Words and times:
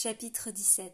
Chapitre 0.00 0.52
XVII 0.52 0.92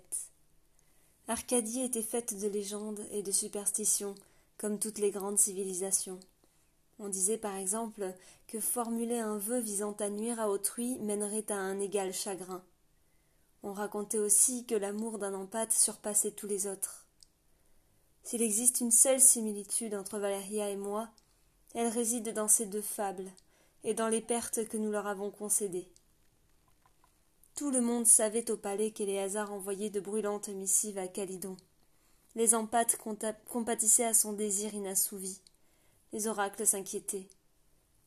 Arcadie 1.28 1.82
était 1.82 2.00
faite 2.00 2.40
de 2.40 2.48
légendes 2.48 3.06
et 3.10 3.22
de 3.22 3.32
superstitions, 3.32 4.14
comme 4.56 4.78
toutes 4.78 4.96
les 4.96 5.10
grandes 5.10 5.36
civilisations. 5.36 6.18
On 6.98 7.10
disait 7.10 7.36
par 7.36 7.54
exemple 7.54 8.14
que 8.46 8.60
formuler 8.60 9.18
un 9.18 9.36
vœu 9.36 9.60
visant 9.60 9.92
à 10.00 10.08
nuire 10.08 10.40
à 10.40 10.48
autrui 10.48 10.98
mènerait 11.00 11.52
à 11.52 11.56
un 11.56 11.80
égal 11.80 12.14
chagrin. 12.14 12.64
On 13.62 13.74
racontait 13.74 14.16
aussi 14.16 14.64
que 14.64 14.74
l'amour 14.74 15.18
d'un 15.18 15.34
empâte 15.34 15.72
surpassait 15.72 16.30
tous 16.30 16.46
les 16.46 16.66
autres. 16.66 17.04
S'il 18.22 18.40
existe 18.40 18.80
une 18.80 18.90
seule 18.90 19.20
similitude 19.20 19.94
entre 19.94 20.18
Valéria 20.18 20.70
et 20.70 20.76
moi, 20.76 21.10
elle 21.74 21.88
réside 21.88 22.32
dans 22.32 22.48
ces 22.48 22.64
deux 22.64 22.80
fables 22.80 23.30
et 23.82 23.92
dans 23.92 24.08
les 24.08 24.22
pertes 24.22 24.66
que 24.66 24.78
nous 24.78 24.90
leur 24.90 25.06
avons 25.06 25.30
concédées. 25.30 25.90
Tout 27.56 27.70
le 27.70 27.80
monde 27.80 28.06
savait 28.06 28.50
au 28.50 28.56
palais 28.56 28.90
qu'Éléazar 28.90 29.52
envoyait 29.52 29.90
de 29.90 30.00
brûlantes 30.00 30.48
missives 30.48 30.98
à 30.98 31.06
Calydon. 31.06 31.56
Les 32.34 32.56
empâtes 32.56 32.98
compatissaient 33.48 34.06
à 34.06 34.12
son 34.12 34.32
désir 34.32 34.74
inassouvi. 34.74 35.40
Les 36.12 36.26
oracles 36.26 36.66
s'inquiétaient. 36.66 37.28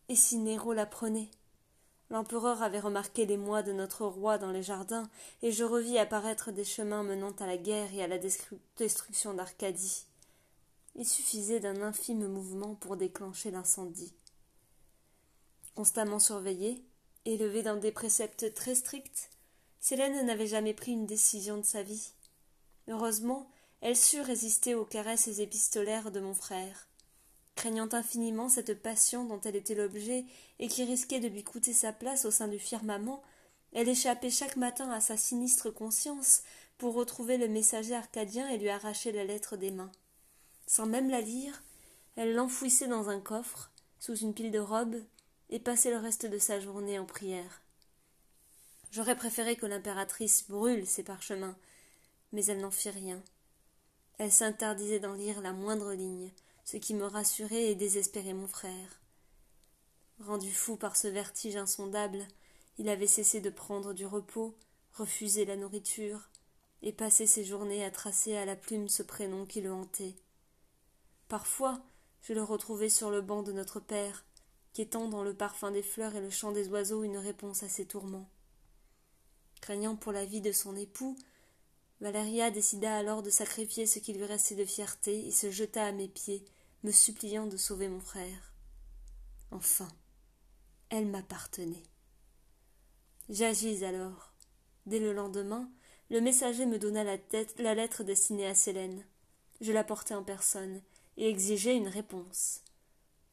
Et 0.10 0.18
si 0.18 0.38
Néro 0.38 0.74
l'apprenait? 0.74 1.30
L'empereur 2.10 2.62
avait 2.62 2.82
remarqué 2.82 3.26
les 3.26 3.38
mois 3.38 3.64
de 3.64 3.72
notre 3.72 4.06
roi 4.06 4.38
dans 4.38 4.52
les 4.52 4.64
jardins, 4.64 5.10
et 5.42 5.54
je 5.54 5.64
revis 5.64 5.98
apparaître 5.98 6.52
des 6.52 6.66
chemins 6.66 7.04
menant 7.04 7.32
à 7.40 7.46
la 7.46 7.58
guerre 7.58 7.94
et 7.94 8.04
à 8.04 8.08
la 8.08 8.18
destruction 8.18 9.34
d'Arcadie. 9.34 10.06
Il 10.96 11.08
suffisait 11.08 11.62
d'un 11.62 11.82
infime 11.82 12.28
mouvement 12.28 12.76
pour 12.76 12.98
déclencher 12.98 13.52
l'incendie. 13.52 14.14
Constamment 15.74 16.20
surveillée, 16.20 16.84
élevée 17.24 17.64
dans 17.64 17.78
des 17.78 17.92
préceptes 17.92 18.54
très 18.54 18.76
stricts, 18.76 19.30
Célène 19.80 20.26
n'avait 20.26 20.48
jamais 20.48 20.74
pris 20.74 20.92
une 20.92 21.06
décision 21.06 21.58
de 21.58 21.66
sa 21.66 21.84
vie. 21.84 22.12
Heureusement, 22.88 23.50
elle 23.82 23.96
sut 23.96 24.22
résister 24.22 24.76
aux 24.76 24.86
caresses 24.86 25.40
épistolaires 25.40 26.12
de 26.12 26.20
mon 26.20 26.34
frère 26.34 26.88
craignant 27.58 27.90
infiniment 27.92 28.48
cette 28.48 28.82
passion 28.82 29.26
dont 29.26 29.42
elle 29.42 29.58
était 29.58 29.76
l'objet 29.76 30.24
et 30.60 30.70
qui 30.70 30.86
risquait 30.86 31.20
de 31.20 31.28
lui 31.28 31.44
coûter 31.44 31.74
sa 31.74 31.92
place 31.92 32.24
au 32.24 32.32
sein 32.32 32.48
du 32.48 32.60
firmament, 32.60 33.22
elle 33.74 33.90
échappait 33.90 34.30
chaque 34.30 34.56
matin 34.56 34.90
à 34.92 35.02
sa 35.02 35.18
sinistre 35.18 35.70
conscience 35.72 36.44
pour 36.78 36.94
retrouver 36.94 37.38
le 37.38 37.50
messager 37.50 37.96
arcadien 37.96 38.48
et 38.48 38.58
lui 38.58 38.70
arracher 38.70 39.12
la 39.12 39.26
lettre 39.26 39.58
des 39.58 39.72
mains. 39.72 39.92
Sans 40.68 40.86
même 40.86 41.10
la 41.10 41.20
lire, 41.20 41.64
elle 42.16 42.36
l'enfouissait 42.36 42.88
dans 42.88 43.10
un 43.10 43.20
coffre, 43.20 43.72
sous 44.00 44.16
une 44.16 44.34
pile 44.34 44.52
de 44.52 44.60
robes, 44.60 45.02
et 45.50 45.60
passait 45.60 45.92
le 45.92 45.98
reste 45.98 46.26
de 46.26 46.38
sa 46.38 46.60
journée 46.60 47.00
en 47.00 47.06
prière. 47.06 47.62
J'aurais 48.92 49.16
préféré 49.16 49.56
que 49.56 49.66
l'impératrice 49.66 50.48
brûle 50.48 50.88
ses 50.88 51.04
parchemins, 51.04 51.58
mais 52.32 52.46
elle 52.46 52.60
n'en 52.60 52.72
fit 52.72 52.90
rien. 52.90 53.22
Elle 54.18 54.32
s'interdisait 54.32 55.00
d'en 55.00 55.14
lire 55.14 55.42
la 55.42 55.54
moindre 55.54 55.94
ligne, 55.94 56.32
ce 56.64 56.78
qui 56.78 56.94
me 56.94 57.06
rassurait 57.06 57.72
et 57.72 57.76
désespérait 57.76 58.34
mon 58.34 58.48
frère. 58.48 59.02
Rendu 60.20 60.52
fou 60.52 60.78
par 60.78 60.96
ce 60.96 61.08
vertige 61.08 61.56
insondable, 61.56 62.28
il 62.78 62.90
avait 62.90 63.08
cessé 63.08 63.42
de 63.42 63.50
prendre 63.50 63.94
du 63.94 64.06
repos, 64.06 64.56
refusé 64.94 65.46
la 65.46 65.56
nourriture, 65.56 66.30
et 66.82 66.92
passé 66.92 67.28
ses 67.28 67.44
journées 67.44 67.84
à 67.84 67.92
tracer 67.92 68.36
à 68.36 68.46
la 68.46 68.56
plume 68.56 68.90
ce 68.90 69.04
prénom 69.04 69.46
qui 69.46 69.62
le 69.62 69.72
hantait. 69.72 70.16
Parfois, 71.28 71.82
je 72.22 72.34
le 72.34 72.44
retrouvais 72.44 72.90
sur 72.90 73.10
le 73.10 73.22
banc 73.22 73.44
de 73.44 73.52
notre 73.52 73.80
père, 73.80 74.26
quêtant 74.74 75.08
dans 75.08 75.24
le 75.24 75.34
parfum 75.34 75.72
des 75.72 75.84
fleurs 75.84 76.16
et 76.16 76.22
le 76.22 76.30
chant 76.30 76.52
des 76.52 76.68
oiseaux 76.70 77.04
une 77.04 77.18
réponse 77.18 77.64
à 77.64 77.70
ses 77.70 77.86
tourments. 77.86 78.30
Craignant 79.62 79.96
pour 79.96 80.12
la 80.12 80.26
vie 80.26 80.42
de 80.42 80.52
son 80.52 80.76
époux, 80.76 81.18
Valéria 82.00 82.52
décida 82.52 82.96
alors 82.96 83.24
de 83.24 83.30
sacrifier 83.30 83.86
ce 83.86 84.00
qui 84.00 84.14
lui 84.14 84.26
restait 84.26 84.56
de 84.56 84.66
fierté 84.66 85.28
et 85.28 85.32
se 85.32 85.50
jeta 85.50 85.86
à 85.86 85.92
mes 85.92 86.08
pieds, 86.08 86.46
me 86.84 86.92
suppliant 86.92 87.48
de 87.48 87.58
sauver 87.58 87.90
mon 87.90 88.00
frère. 88.00 88.54
Enfin, 89.52 89.88
elle 90.90 91.08
m'appartenait. 91.08 91.84
J'agis 93.30 93.84
alors. 93.84 94.34
Dès 94.86 95.00
le 95.00 95.12
lendemain, 95.12 95.70
le 96.10 96.22
messager 96.22 96.66
me 96.66 96.80
donna 96.80 97.04
la 97.04 97.76
lettre 97.76 98.04
destinée 98.04 98.48
à 98.48 98.56
Célène. 98.56 99.04
Je 99.60 99.74
la 99.74 99.84
portai 99.84 100.14
en 100.14 100.24
personne 100.24 100.82
et 101.18 101.28
exigeai 101.28 101.76
une 101.76 101.90
réponse. 101.90 102.62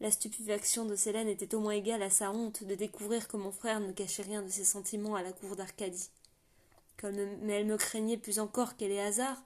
La 0.00 0.10
stupéfaction 0.10 0.84
de 0.84 0.96
Célène 0.96 1.28
était 1.28 1.54
au 1.54 1.60
moins 1.60 1.72
égale 1.72 2.02
à 2.02 2.10
sa 2.10 2.32
honte 2.32 2.64
de 2.64 2.74
découvrir 2.74 3.28
que 3.28 3.36
mon 3.36 3.52
frère 3.52 3.78
ne 3.78 3.92
cachait 3.92 4.22
rien 4.22 4.42
de 4.42 4.48
ses 4.48 4.64
sentiments 4.64 5.14
à 5.14 5.22
la 5.22 5.32
cour 5.32 5.54
d'Arcadie. 5.54 6.10
Mais 7.02 7.54
elle 7.54 7.66
me 7.66 7.76
craignait 7.76 8.16
plus 8.16 8.38
encore 8.38 8.76
qu'elle 8.76 8.98
hasard, 8.98 9.42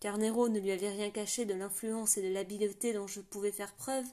car 0.00 0.18
Néro 0.18 0.48
ne 0.48 0.58
lui 0.58 0.72
avait 0.72 0.90
rien 0.90 1.10
caché 1.10 1.44
de 1.44 1.54
l'influence 1.54 2.16
et 2.16 2.22
de 2.22 2.32
l'habileté 2.32 2.92
dont 2.92 3.06
je 3.06 3.20
pouvais 3.20 3.52
faire 3.52 3.74
preuve, 3.74 4.06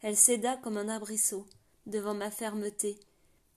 elle 0.00 0.16
céda 0.16 0.56
comme 0.56 0.76
un 0.76 0.88
arbrisseau 0.88 1.46
devant 1.86 2.14
ma 2.14 2.30
fermeté 2.30 2.98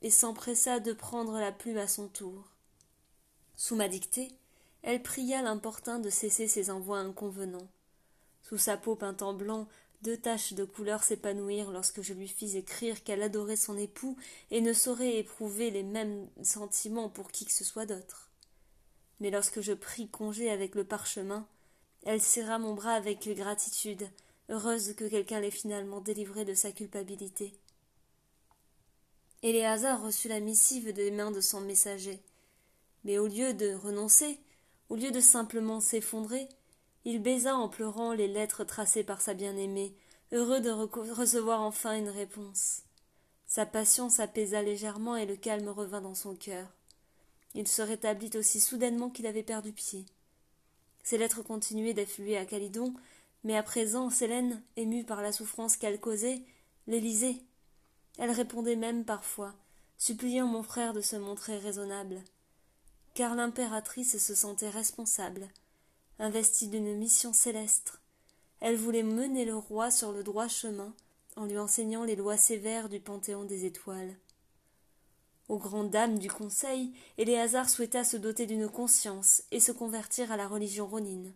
et 0.02 0.10
s'empressa 0.10 0.80
de 0.80 0.94
prendre 0.94 1.40
la 1.40 1.52
plume 1.52 1.78
à 1.78 1.88
son 1.88 2.08
tour. 2.08 2.52
Sous 3.56 3.76
ma 3.76 3.88
dictée, 3.88 4.32
elle 4.84 5.02
pria 5.02 5.42
l'importun 5.42 6.00
de 6.00 6.10
cesser 6.10 6.48
ses 6.48 6.70
envois 6.70 7.00
inconvenants. 7.00 7.68
Sous 8.44 8.60
sa 8.60 8.78
peau 8.78 8.96
peinte 8.96 9.24
en 9.24 9.34
blanc, 9.34 9.68
deux 10.04 10.18
taches 10.18 10.54
de 10.54 10.66
couleur 10.66 11.04
s'épanouirent 11.04 11.72
lorsque 11.72 12.04
je 12.04 12.14
lui 12.14 12.28
fis 12.28 12.58
écrire 12.58 13.04
qu'elle 13.04 13.24
adorait 13.24 13.56
son 13.56 13.76
époux 13.76 14.16
et 14.52 14.62
ne 14.62 14.74
saurait 14.74 15.18
éprouver 15.18 15.72
les 15.72 15.82
mêmes 15.82 16.28
sentiments 16.44 17.10
pour 17.10 17.32
qui 17.32 17.46
que 17.46 17.52
ce 17.52 17.64
soit 17.64 17.88
d'autre. 17.88 18.25
Mais 19.20 19.30
lorsque 19.32 19.62
je 19.62 19.74
pris 19.74 20.10
congé 20.10 20.50
avec 20.50 20.76
le 20.76 20.84
parchemin, 20.84 21.48
elle 22.04 22.22
serra 22.22 22.60
mon 22.60 22.74
bras 22.74 22.94
avec 22.94 23.28
gratitude, 23.30 24.08
heureuse 24.50 24.94
que 24.96 25.06
quelqu'un 25.06 25.40
l'ait 25.40 25.52
finalement 25.52 26.02
délivrée 26.02 26.46
de 26.46 26.54
sa 26.54 26.72
culpabilité. 26.72 27.54
Éléazar 29.42 30.02
reçut 30.02 30.28
la 30.28 30.40
missive 30.40 30.92
des 30.92 31.12
mains 31.12 31.32
de 31.32 31.42
son 31.42 31.62
messager. 31.62 32.20
Mais 33.04 33.18
au 33.18 33.28
lieu 33.28 33.54
de 33.54 33.74
renoncer, 33.74 34.40
au 34.90 34.96
lieu 34.96 35.12
de 35.12 35.20
simplement 35.20 35.80
s'effondrer, 35.80 36.48
il 37.06 37.22
baisa 37.22 37.56
en 37.56 37.70
pleurant 37.70 38.14
les 38.14 38.28
lettres 38.28 38.64
tracées 38.64 39.04
par 39.04 39.22
sa 39.22 39.34
bien-aimée, 39.34 39.96
heureux 40.32 40.60
de 40.60 40.72
recevoir 40.72 41.62
enfin 41.62 41.96
une 41.96 42.10
réponse. 42.10 42.82
Sa 43.46 43.66
passion 43.66 44.10
s'apaisa 44.10 44.62
légèrement 44.64 45.16
et 45.16 45.28
le 45.28 45.36
calme 45.36 45.70
revint 45.70 46.02
dans 46.02 46.16
son 46.16 46.36
cœur. 46.36 46.68
Il 47.56 47.68
se 47.70 47.82
rétablit 47.82 48.32
aussi 48.36 48.60
soudainement 48.60 49.10
qu'il 49.10 49.26
avait 49.26 49.42
perdu 49.42 49.72
pied. 49.72 50.06
Ses 51.04 51.18
lettres 51.18 51.42
continuaient 51.42 51.94
d'affluer 51.94 52.38
à 52.38 52.46
Calydon, 52.46 52.94
mais 53.46 53.56
à 53.56 53.64
présent 53.64 54.10
Célène, 54.10 54.62
émue 54.76 55.06
par 55.06 55.22
la 55.22 55.32
souffrance 55.32 55.78
qu'elle 55.78 56.00
causait, 56.00 56.42
les 56.88 57.00
lisait. 57.00 57.38
Elle 58.18 58.32
répondait 58.32 58.76
même 58.76 59.06
parfois, 59.06 59.54
suppliant 59.98 60.48
mon 60.48 60.64
frère 60.64 60.94
de 60.94 61.00
se 61.00 61.16
montrer 61.16 61.58
raisonnable. 61.58 62.22
Car 63.14 63.36
l'impératrice 63.36 64.18
se 64.18 64.36
sentait 64.36 64.70
responsable, 64.70 65.48
investie 66.20 66.68
d'une 66.68 66.98
mission 66.98 67.32
céleste. 67.32 68.02
Elle 68.60 68.76
voulait 68.76 69.04
mener 69.04 69.46
le 69.46 69.56
roi 69.56 69.92
sur 69.92 70.12
le 70.12 70.24
droit 70.24 70.50
chemin, 70.50 70.94
en 71.38 71.46
lui 71.46 71.58
enseignant 71.58 72.04
les 72.04 72.18
lois 72.18 72.38
sévères 72.38 72.90
du 72.90 73.00
panthéon 73.00 73.46
des 73.46 73.64
étoiles. 73.66 74.18
Aux 75.48 75.60
grandes 75.60 75.92
dames 75.92 76.18
du 76.18 76.30
conseil, 76.30 76.92
Éléazar 77.18 77.70
souhaita 77.70 78.04
se 78.04 78.18
doter 78.18 78.48
d'une 78.48 78.68
conscience 78.68 79.44
et 79.52 79.60
se 79.60 79.72
convertir 79.72 80.32
à 80.32 80.38
la 80.38 80.48
religion 80.48 80.88
ronine. 80.88 81.34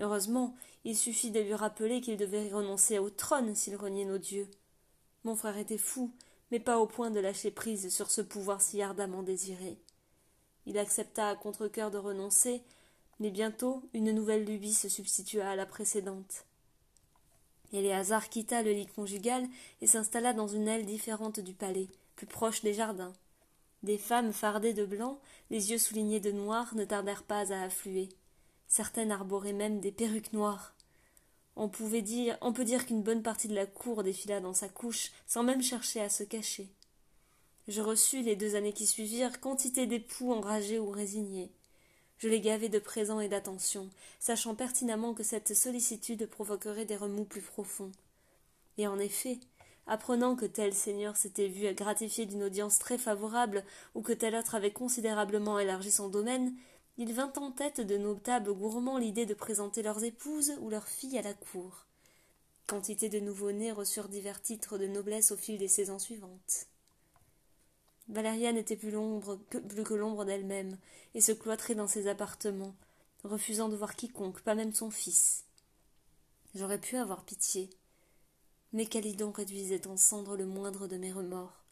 Heureusement, 0.00 0.56
il 0.84 0.96
suffit 0.96 1.30
de 1.30 1.40
lui 1.40 1.54
rappeler 1.54 2.00
qu'il 2.00 2.16
devait 2.16 2.48
renoncer 2.48 2.98
au 2.98 3.08
trône 3.08 3.54
s'il 3.54 3.76
reniait 3.76 4.04
nos 4.04 4.18
dieux. 4.18 4.48
Mon 5.24 5.36
frère 5.36 5.58
était 5.58 5.78
fou, 5.78 6.10
mais 6.50 6.58
pas 6.58 6.78
au 6.78 6.86
point 6.86 7.10
de 7.10 7.20
lâcher 7.20 7.50
prise 7.50 7.94
sur 7.94 8.10
ce 8.10 8.20
pouvoir 8.20 8.60
si 8.60 8.82
ardemment 8.82 9.22
désiré. 9.22 9.78
Il 10.66 10.78
accepta 10.78 11.28
à 11.28 11.36
contre-cœur 11.36 11.90
de 11.90 11.98
renoncer, 11.98 12.62
mais 13.20 13.30
bientôt 13.30 13.82
une 13.92 14.12
nouvelle 14.12 14.44
lubie 14.44 14.74
se 14.74 14.88
substitua 14.88 15.50
à 15.50 15.56
la 15.56 15.66
précédente. 15.66 16.46
Éléazar 17.72 18.28
quitta 18.28 18.62
le 18.62 18.72
lit 18.72 18.86
conjugal 18.86 19.46
et 19.80 19.86
s'installa 19.86 20.32
dans 20.32 20.48
une 20.48 20.66
aile 20.66 20.86
différente 20.86 21.38
du 21.38 21.54
palais, 21.54 21.88
plus 22.20 22.26
proche 22.26 22.60
des 22.60 22.74
jardins. 22.74 23.14
Des 23.82 23.96
femmes 23.96 24.34
fardées 24.34 24.74
de 24.74 24.84
blanc, 24.84 25.18
les 25.48 25.70
yeux 25.70 25.78
soulignés 25.78 26.20
de 26.20 26.30
noir, 26.30 26.74
ne 26.74 26.84
tardèrent 26.84 27.22
pas 27.22 27.50
à 27.50 27.62
affluer. 27.62 28.10
Certaines 28.68 29.10
arboraient 29.10 29.54
même 29.54 29.80
des 29.80 29.90
perruques 29.90 30.34
noires. 30.34 30.74
On 31.56 31.70
pouvait 31.70 32.02
dire, 32.02 32.36
on 32.42 32.52
peut 32.52 32.66
dire 32.66 32.84
qu'une 32.84 33.02
bonne 33.02 33.22
partie 33.22 33.48
de 33.48 33.54
la 33.54 33.64
cour 33.64 34.02
défila 34.02 34.40
dans 34.40 34.52
sa 34.52 34.68
couche, 34.68 35.12
sans 35.26 35.42
même 35.42 35.62
chercher 35.62 36.02
à 36.02 36.10
se 36.10 36.22
cacher. 36.22 36.68
Je 37.68 37.80
reçus, 37.80 38.20
les 38.20 38.36
deux 38.36 38.54
années 38.54 38.74
qui 38.74 38.86
suivirent, 38.86 39.40
quantité 39.40 39.86
d'époux 39.86 40.34
enragés 40.34 40.78
ou 40.78 40.90
résignés. 40.90 41.50
Je 42.18 42.28
les 42.28 42.42
gavai 42.42 42.68
de 42.68 42.78
présents 42.78 43.20
et 43.20 43.28
d'attentions, 43.28 43.88
sachant 44.18 44.54
pertinemment 44.54 45.14
que 45.14 45.22
cette 45.22 45.54
sollicitude 45.54 46.26
provoquerait 46.26 46.84
des 46.84 46.96
remous 46.96 47.24
plus 47.24 47.40
profonds. 47.40 47.92
Et 48.76 48.86
en 48.86 48.98
effet, 48.98 49.38
apprenant 49.90 50.36
que 50.36 50.46
tel 50.46 50.72
seigneur 50.72 51.16
s'était 51.16 51.48
vu 51.48 51.74
gratifié 51.74 52.24
d'une 52.24 52.44
audience 52.44 52.78
très 52.78 52.96
favorable 52.96 53.64
ou 53.96 54.02
que 54.02 54.12
tel 54.12 54.36
autre 54.36 54.54
avait 54.54 54.70
considérablement 54.70 55.58
élargi 55.58 55.90
son 55.90 56.08
domaine, 56.08 56.54
il 56.96 57.12
vint 57.12 57.32
en 57.36 57.50
tête 57.50 57.80
de 57.80 57.96
notables 57.96 58.54
gourmands 58.54 58.98
l'idée 58.98 59.26
de 59.26 59.34
présenter 59.34 59.82
leurs 59.82 60.04
épouses 60.04 60.52
ou 60.60 60.70
leurs 60.70 60.86
filles 60.86 61.18
à 61.18 61.22
la 61.22 61.34
cour. 61.34 61.86
Quantité 62.68 63.08
de 63.08 63.18
nouveau-nés 63.18 63.72
reçurent 63.72 64.08
divers 64.08 64.40
titres 64.40 64.78
de 64.78 64.86
noblesse 64.86 65.32
au 65.32 65.36
fil 65.36 65.58
des 65.58 65.66
saisons 65.66 65.98
suivantes. 65.98 66.66
Valéria 68.08 68.52
n'était 68.52 68.76
plus, 68.76 68.92
que, 69.50 69.58
plus 69.58 69.82
que 69.82 69.94
l'ombre 69.94 70.24
d'elle-même, 70.24 70.78
et 71.14 71.20
se 71.20 71.32
cloîtrait 71.32 71.74
dans 71.74 71.88
ses 71.88 72.06
appartements, 72.06 72.76
refusant 73.24 73.68
de 73.68 73.76
voir 73.76 73.96
quiconque, 73.96 74.40
pas 74.42 74.54
même 74.54 74.72
son 74.72 74.92
fils. 74.92 75.44
J'aurais 76.54 76.78
pu 76.78 76.96
avoir 76.96 77.24
pitié. 77.24 77.70
Mais 78.72 78.86
Calidon 78.86 79.32
réduisait 79.32 79.86
en 79.86 79.96
cendres 79.96 80.36
le 80.36 80.46
moindre 80.46 80.86
de 80.86 80.96
mes 80.96 81.12
remords. 81.12 81.64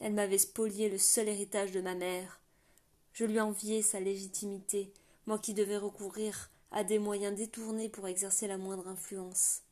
Elle 0.00 0.14
m'avait 0.14 0.38
spolié 0.38 0.88
le 0.88 0.98
seul 0.98 1.28
héritage 1.28 1.72
de 1.72 1.80
ma 1.80 1.94
mère. 1.94 2.40
Je 3.12 3.24
lui 3.24 3.40
enviais 3.40 3.82
sa 3.82 4.00
légitimité, 4.00 4.92
moi 5.26 5.38
qui 5.38 5.54
devais 5.54 5.76
recourir 5.76 6.50
à 6.70 6.82
des 6.82 6.98
moyens 6.98 7.36
détournés 7.36 7.88
pour 7.88 8.08
exercer 8.08 8.48
la 8.48 8.58
moindre 8.58 8.88
influence. 8.88 9.62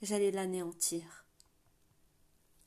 J'allais 0.00 0.30
l'anéantir. 0.30 1.26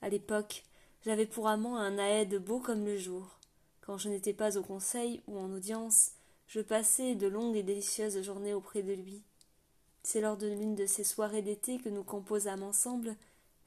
À 0.02 0.10
l'époque, 0.10 0.64
j'avais 1.02 1.26
pour 1.26 1.48
amant 1.48 1.78
un 1.78 1.98
Aède 1.98 2.44
beau 2.44 2.60
comme 2.60 2.86
le 2.86 2.98
jour. 2.98 3.40
Quand 3.82 3.98
je 3.98 4.10
n'étais 4.10 4.34
pas 4.34 4.58
au 4.58 4.64
conseil 4.64 5.22
ou 5.28 5.38
en 5.38 5.52
audience, 5.52 6.12
je 6.48 6.62
passais 6.62 7.16
de 7.16 7.28
longues 7.28 7.56
et 7.56 7.64
délicieuses 7.64 8.22
journées 8.22 8.54
auprès 8.54 8.84
de 8.84 8.94
lui. 8.94 9.24
C'est 10.04 10.22
lors 10.22 10.38
de 10.38 10.48
l'une 10.48 10.75
de 10.75 10.86
ces 10.86 11.04
soirées 11.04 11.42
d'été 11.42 11.78
que 11.78 11.90
nous 11.90 12.04
composâmes 12.04 12.63
ensemble 12.63 13.16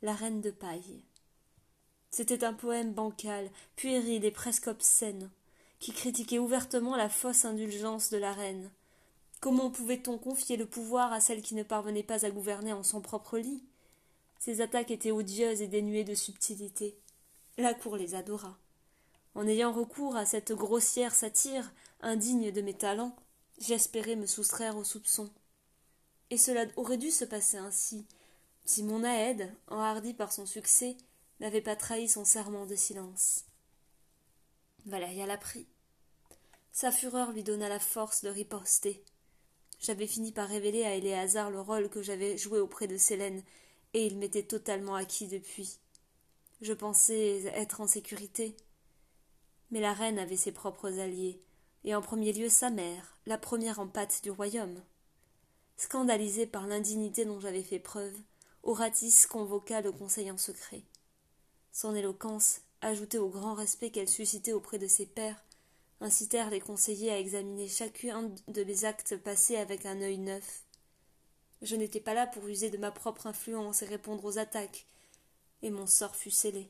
La 0.02 0.14
Reine 0.14 0.40
de 0.40 0.50
paille. 0.50 1.02
C'était 2.10 2.44
un 2.44 2.52
poème 2.52 2.92
bancal, 2.92 3.50
puéril 3.74 4.24
et 4.24 4.30
presque 4.30 4.66
obscène, 4.66 5.30
qui 5.78 5.92
critiquait 5.92 6.38
ouvertement 6.38 6.94
la 6.94 7.08
fausse 7.08 7.44
indulgence 7.44 8.10
de 8.10 8.18
la 8.18 8.32
reine. 8.32 8.70
Comment 9.40 9.70
pouvait-on 9.70 10.18
confier 10.18 10.56
le 10.56 10.66
pouvoir 10.66 11.12
à 11.12 11.20
celle 11.20 11.42
qui 11.42 11.54
ne 11.54 11.62
parvenait 11.62 12.02
pas 12.02 12.24
à 12.24 12.30
gouverner 12.30 12.72
en 12.72 12.82
son 12.82 13.00
propre 13.00 13.38
lit? 13.38 13.64
Ces 14.38 14.60
attaques 14.60 14.90
étaient 14.90 15.10
odieuses 15.10 15.62
et 15.62 15.68
dénuées 15.68 16.04
de 16.04 16.14
subtilité. 16.14 16.96
La 17.58 17.74
cour 17.74 17.96
les 17.96 18.14
adora. 18.14 18.58
En 19.34 19.46
ayant 19.46 19.72
recours 19.72 20.16
à 20.16 20.26
cette 20.26 20.52
grossière 20.52 21.14
satire, 21.14 21.72
indigne 22.02 22.52
de 22.52 22.60
mes 22.60 22.74
talents, 22.74 23.16
j'espérais 23.58 24.16
me 24.16 24.26
soustraire 24.26 24.76
aux 24.76 24.84
soupçons. 24.84 25.30
Et 26.32 26.38
cela 26.38 26.64
aurait 26.76 26.96
dû 26.96 27.10
se 27.10 27.26
passer 27.26 27.58
ainsi, 27.58 28.06
si 28.64 28.82
mon 28.82 29.04
Aède, 29.04 29.54
enhardi 29.68 30.14
par 30.14 30.32
son 30.32 30.46
succès, 30.46 30.96
n'avait 31.40 31.60
pas 31.60 31.76
trahi 31.76 32.08
son 32.08 32.24
serment 32.24 32.64
de 32.64 32.74
silence. 32.74 33.44
Valéria 34.86 35.26
l'apprit. 35.26 35.66
Sa 36.72 36.90
fureur 36.90 37.32
lui 37.32 37.42
donna 37.42 37.68
la 37.68 37.78
force 37.78 38.22
de 38.22 38.30
riposter. 38.30 39.04
J'avais 39.78 40.06
fini 40.06 40.32
par 40.32 40.48
révéler 40.48 40.84
à 40.84 40.94
Éléazar 40.94 41.50
le 41.50 41.60
rôle 41.60 41.90
que 41.90 42.00
j'avais 42.00 42.38
joué 42.38 42.60
auprès 42.60 42.86
de 42.86 42.96
Célène, 42.96 43.42
et 43.92 44.06
il 44.06 44.16
m'était 44.16 44.42
totalement 44.42 44.94
acquis 44.94 45.28
depuis. 45.28 45.80
Je 46.62 46.72
pensais 46.72 47.42
être 47.48 47.82
en 47.82 47.86
sécurité. 47.86 48.56
Mais 49.70 49.80
la 49.80 49.92
reine 49.92 50.18
avait 50.18 50.38
ses 50.38 50.52
propres 50.52 50.98
alliés, 50.98 51.42
et 51.84 51.94
en 51.94 52.00
premier 52.00 52.32
lieu 52.32 52.48
sa 52.48 52.70
mère, 52.70 53.18
la 53.26 53.36
première 53.36 53.80
en 53.80 53.86
pâte 53.86 54.22
du 54.22 54.30
royaume. 54.30 54.82
Scandalisé 55.82 56.46
par 56.46 56.68
l'indignité 56.68 57.24
dont 57.24 57.40
j'avais 57.40 57.64
fait 57.64 57.80
preuve, 57.80 58.14
Horatis 58.62 59.26
convoqua 59.28 59.80
le 59.80 59.90
conseil 59.90 60.30
en 60.30 60.38
secret? 60.38 60.84
Son 61.72 61.96
éloquence, 61.96 62.60
ajoutée 62.82 63.18
au 63.18 63.28
grand 63.28 63.54
respect 63.54 63.90
qu'elle 63.90 64.08
suscitait 64.08 64.52
auprès 64.52 64.78
de 64.78 64.86
ses 64.86 65.06
pairs, 65.06 65.42
incitèrent 66.00 66.50
les 66.50 66.60
conseillers 66.60 67.10
à 67.10 67.18
examiner 67.18 67.66
chacun 67.66 68.30
de 68.46 68.62
mes 68.62 68.84
actes 68.84 69.16
passés 69.16 69.56
avec 69.56 69.84
un 69.84 70.00
œil 70.00 70.18
neuf. 70.18 70.62
Je 71.62 71.74
n'étais 71.74 71.98
pas 71.98 72.14
là 72.14 72.28
pour 72.28 72.46
user 72.46 72.70
de 72.70 72.78
ma 72.78 72.92
propre 72.92 73.26
influence 73.26 73.82
et 73.82 73.86
répondre 73.86 74.24
aux 74.24 74.38
attaques, 74.38 74.86
et 75.62 75.70
mon 75.72 75.88
sort 75.88 76.14
fut 76.14 76.30
scellé. 76.30 76.68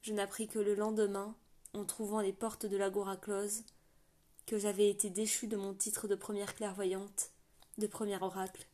Je 0.00 0.14
n'appris 0.14 0.48
que 0.48 0.58
le 0.58 0.74
lendemain, 0.74 1.36
en 1.74 1.84
trouvant 1.84 2.22
les 2.22 2.32
portes 2.32 2.64
de 2.64 2.78
l'agora 2.78 3.18
closes, 3.18 3.64
que 4.46 4.56
j'avais 4.56 4.88
été 4.88 5.10
déchu 5.10 5.46
de 5.46 5.58
mon 5.58 5.74
titre 5.74 6.08
de 6.08 6.14
première 6.14 6.54
clairvoyante, 6.54 7.28
de 7.82 7.88
premier 7.88 8.16
oracle, 8.22 8.64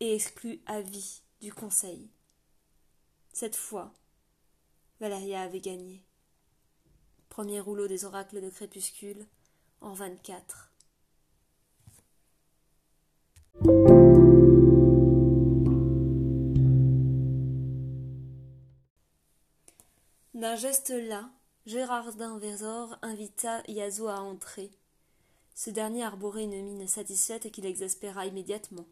et 0.00 0.14
exclu 0.14 0.62
à 0.64 0.82
du 1.40 1.52
conseil. 1.52 2.10
Cette 3.34 3.54
fois, 3.54 3.92
Valéria 4.98 5.42
avait 5.42 5.60
gagné. 5.60 6.02
Premier 7.28 7.60
rouleau 7.60 7.86
des 7.86 8.06
oracles 8.06 8.40
de 8.40 8.48
crépuscule, 8.48 9.26
en 9.82 9.92
vingt-quatre. 9.92 10.72
D'un 20.32 20.56
geste 20.56 20.90
là, 20.90 21.30
Gérardin 21.66 22.38
Vézor 22.38 22.96
invita 23.02 23.62
Yazo 23.68 24.08
à 24.08 24.20
entrer. 24.20 24.70
Ce 25.62 25.68
dernier 25.68 26.04
arborait 26.04 26.44
une 26.44 26.62
mine 26.62 26.88
satisfaite 26.88 27.52
qui 27.52 27.60
l'exaspéra 27.60 28.24
immédiatement. 28.24 28.86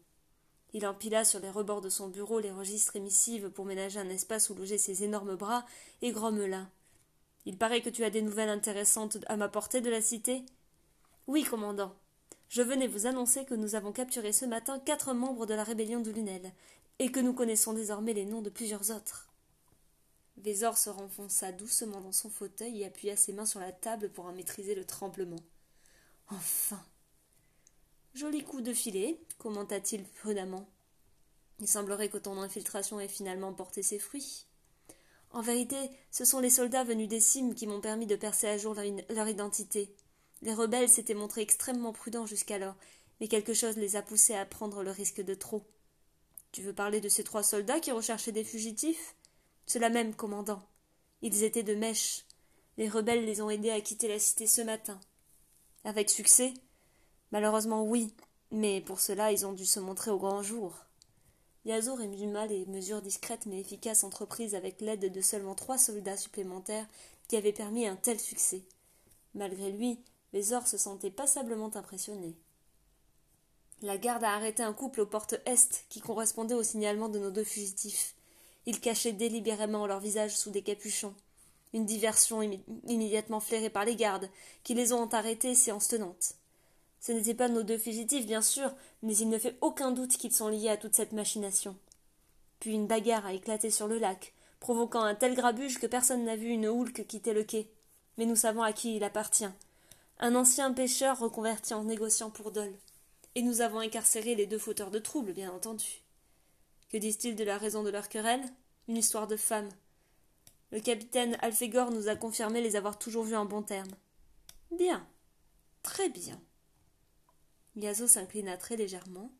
Il 0.73 0.85
empila 0.85 1.25
sur 1.25 1.39
les 1.39 1.49
rebords 1.49 1.81
de 1.81 1.89
son 1.89 2.09
bureau 2.09 2.39
les 2.39 2.51
registres 2.51 2.95
et 2.95 2.99
missives 2.99 3.49
pour 3.49 3.65
ménager 3.65 3.99
un 3.99 4.09
espace 4.09 4.51
où 4.51 4.53
loger 4.53 4.77
ses 4.77 5.03
énormes 5.03 5.35
bras 5.35 5.65
et 6.03 6.11
grommela. 6.11 6.69
Il 7.47 7.57
paraît 7.57 7.81
que 7.81 7.89
tu 7.89 8.03
as 8.03 8.11
des 8.11 8.21
nouvelles 8.21 8.49
intéressantes 8.49 9.17
à 9.25 9.35
m'apporter 9.35 9.81
de 9.81 9.89
la 9.89 9.99
cité? 9.99 10.43
Oui, 11.25 11.43
commandant. 11.43 11.95
Je 12.49 12.61
venais 12.61 12.87
vous 12.87 13.07
annoncer 13.07 13.45
que 13.45 13.55
nous 13.55 13.73
avons 13.73 13.91
capturé 13.91 14.31
ce 14.31 14.45
matin 14.45 14.77
quatre 14.77 15.15
membres 15.15 15.47
de 15.47 15.55
la 15.55 15.63
rébellion 15.63 16.01
de 16.01 16.11
Lunel, 16.11 16.53
et 16.99 17.11
que 17.11 17.19
nous 17.19 17.33
connaissons 17.33 17.73
désormais 17.73 18.13
les 18.13 18.25
noms 18.25 18.43
de 18.43 18.51
plusieurs 18.51 18.91
autres. 18.91 19.33
Vésor 20.37 20.77
se 20.77 20.91
renfonça 20.91 21.51
doucement 21.51 22.01
dans 22.01 22.11
son 22.11 22.29
fauteuil 22.29 22.83
et 22.83 22.85
appuya 22.85 23.15
ses 23.15 23.33
mains 23.33 23.47
sur 23.47 23.59
la 23.59 23.71
table 23.71 24.11
pour 24.11 24.27
en 24.27 24.33
maîtriser 24.33 24.75
le 24.75 24.85
tremblement. 24.85 25.41
Enfin. 26.29 26.83
Joli 28.13 28.43
coup 28.43 28.61
de 28.61 28.73
filet, 28.73 29.19
commenta-t-il 29.37 30.03
prudemment. 30.03 30.67
Il 31.59 31.67
semblerait 31.67 32.09
que 32.09 32.17
ton 32.17 32.39
infiltration 32.39 32.99
ait 32.99 33.07
finalement 33.07 33.53
porté 33.53 33.81
ses 33.83 33.99
fruits. 33.99 34.45
En 35.31 35.41
vérité, 35.41 35.77
ce 36.11 36.25
sont 36.25 36.39
les 36.39 36.49
soldats 36.49 36.83
venus 36.83 37.07
des 37.07 37.19
cimes 37.19 37.53
qui 37.53 37.67
m'ont 37.67 37.81
permis 37.81 38.07
de 38.07 38.15
percer 38.15 38.47
à 38.47 38.57
jour 38.57 38.75
leur, 39.09 39.27
identité. 39.27 39.93
Les 40.41 40.53
rebelles 40.53 40.89
s'étaient 40.89 41.13
montrés 41.13 41.41
extrêmement 41.41 41.93
prudents 41.93 42.25
jusqu'alors, 42.25 42.75
mais 43.19 43.27
quelque 43.27 43.53
chose 43.53 43.77
les 43.77 43.95
a 43.95 44.01
poussés 44.01 44.35
à 44.35 44.45
prendre 44.45 44.83
le 44.83 44.91
risque 44.91 45.21
de 45.21 45.33
trop. 45.33 45.65
Tu 46.51 46.61
veux 46.61 46.73
parler 46.73 47.01
de 47.01 47.09
ces 47.09 47.23
trois 47.23 47.43
soldats 47.43 47.79
qui 47.79 47.91
recherchaient 47.91 48.31
des 48.31 48.43
fugitifs? 48.43 49.15
Cela 49.67 49.89
même, 49.89 50.15
commandant. 50.15 50.63
Ils 51.21 51.43
étaient 51.43 51.63
de 51.63 51.75
mèche. 51.75 52.25
Les 52.77 52.89
rebelles 52.89 53.25
les 53.25 53.41
ont 53.41 53.49
aidés 53.49 53.71
à 53.71 53.81
quitter 53.81 54.07
la 54.07 54.17
cité 54.17 54.47
ce 54.47 54.61
matin. 54.61 54.99
Avec 55.83 56.09
succès 56.09 56.53
Malheureusement 57.31 57.83
oui, 57.83 58.13
mais 58.51 58.81
pour 58.81 58.99
cela 58.99 59.31
ils 59.31 59.45
ont 59.45 59.53
dû 59.53 59.65
se 59.65 59.79
montrer 59.79 60.11
au 60.11 60.17
grand 60.17 60.41
jour. 60.41 60.73
Yazo 61.65 61.95
résuma 61.95 62.47
les 62.47 62.65
mesures 62.65 63.01
discrètes 63.01 63.45
mais 63.45 63.59
efficaces 63.59 64.03
entreprises 64.03 64.55
avec 64.55 64.81
l'aide 64.81 65.11
de 65.11 65.21
seulement 65.21 65.55
trois 65.55 65.77
soldats 65.77 66.17
supplémentaires 66.17 66.87
qui 67.27 67.37
avaient 67.37 67.53
permis 67.53 67.85
un 67.85 67.95
tel 67.95 68.19
succès. 68.19 68.63
Malgré 69.35 69.71
lui, 69.71 70.03
Vézor 70.33 70.67
se 70.67 70.77
sentait 70.77 71.11
passablement 71.11 71.75
impressionné. 71.75 72.35
La 73.81 73.97
garde 73.97 74.23
a 74.23 74.33
arrêté 74.33 74.63
un 74.63 74.73
couple 74.73 75.01
aux 75.01 75.05
portes 75.05 75.35
est 75.45 75.85
qui 75.89 76.01
correspondait 76.01 76.55
au 76.55 76.63
signalement 76.63 77.07
de 77.07 77.19
nos 77.19 77.31
deux 77.31 77.43
fugitifs. 77.43 78.15
Ils 78.65 78.81
cachaient 78.81 79.13
délibérément 79.13 79.87
leurs 79.87 80.01
visages 80.01 80.35
sous 80.35 80.51
des 80.51 80.61
capuchons. 80.61 81.15
Une 81.73 81.85
diversion 81.85 82.41
immédiatement 82.87 83.39
flairée 83.39 83.69
par 83.69 83.85
les 83.85 83.95
gardes, 83.95 84.29
qui 84.63 84.73
les 84.73 84.91
ont 84.91 85.07
arrêtés 85.09 85.55
séance 85.55 85.87
tenante. 85.87 86.33
Ce 86.99 87.11
n'étaient 87.11 87.33
pas 87.33 87.47
nos 87.47 87.63
deux 87.63 87.77
fugitifs, 87.77 88.25
bien 88.25 88.41
sûr, 88.41 88.73
mais 89.03 89.15
il 89.15 89.29
ne 89.29 89.37
fait 89.37 89.57
aucun 89.61 89.91
doute 89.91 90.17
qu'ils 90.17 90.33
sont 90.33 90.49
liés 90.49 90.69
à 90.69 90.77
toute 90.77 90.95
cette 90.95 91.13
machination. 91.13 91.75
Puis 92.59 92.73
une 92.73 92.87
bagarre 92.87 93.25
a 93.25 93.33
éclaté 93.33 93.69
sur 93.69 93.87
le 93.87 93.99
lac, 93.99 94.33
provoquant 94.59 95.03
un 95.03 95.15
tel 95.15 95.35
grabuge 95.35 95.79
que 95.79 95.87
personne 95.87 96.25
n'a 96.25 96.35
vu 96.35 96.47
une 96.47 96.67
houlque 96.67 97.07
quitter 97.07 97.33
le 97.33 97.43
quai. 97.43 97.69
Mais 98.17 98.25
nous 98.25 98.35
savons 98.35 98.63
à 98.63 98.73
qui 98.73 98.97
il 98.97 99.03
appartient. 99.03 99.47
Un 100.19 100.35
ancien 100.35 100.73
pêcheur 100.73 101.19
reconverti 101.19 101.73
en 101.73 101.85
négociant 101.85 102.29
pour 102.29 102.51
Dole. 102.51 102.75
Et 103.35 103.41
nous 103.41 103.61
avons 103.61 103.79
incarcéré 103.79 104.35
les 104.35 104.47
deux 104.47 104.57
fauteurs 104.57 104.91
de 104.91 104.99
troubles, 104.99 105.31
bien 105.31 105.53
entendu. 105.53 106.01
Que 106.89 106.97
disent-ils 106.97 107.35
de 107.35 107.43
la 107.45 107.57
raison 107.57 107.83
de 107.83 107.89
leur 107.89 108.09
querelle? 108.09 108.43
Une 108.89 108.97
histoire 108.97 109.27
de 109.27 109.37
femme. 109.37 109.69
Le 110.71 110.79
capitaine 110.79 111.35
Alphégor 111.41 111.91
nous 111.91 112.09
a 112.09 112.15
confirmé 112.15 112.61
les 112.61 112.75
avoir 112.75 112.99
toujours 112.99 113.23
vus 113.23 113.35
en 113.35 113.45
bons 113.45 113.63
termes. 113.63 113.95
Bien. 114.71 115.07
Très 115.81 116.09
bien. 116.09 116.39
Yazo 117.75 118.07
s'inclina 118.07 118.57
très 118.57 118.75
légèrement, 118.75 119.31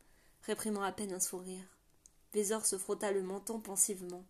réprimant 0.44 0.82
à 0.82 0.92
peine 0.92 1.14
un 1.14 1.20
sourire. 1.20 1.78
Vésor 2.34 2.66
se 2.66 2.78
frotta 2.78 3.12
le 3.12 3.22
menton 3.22 3.60
pensivement. 3.60 4.26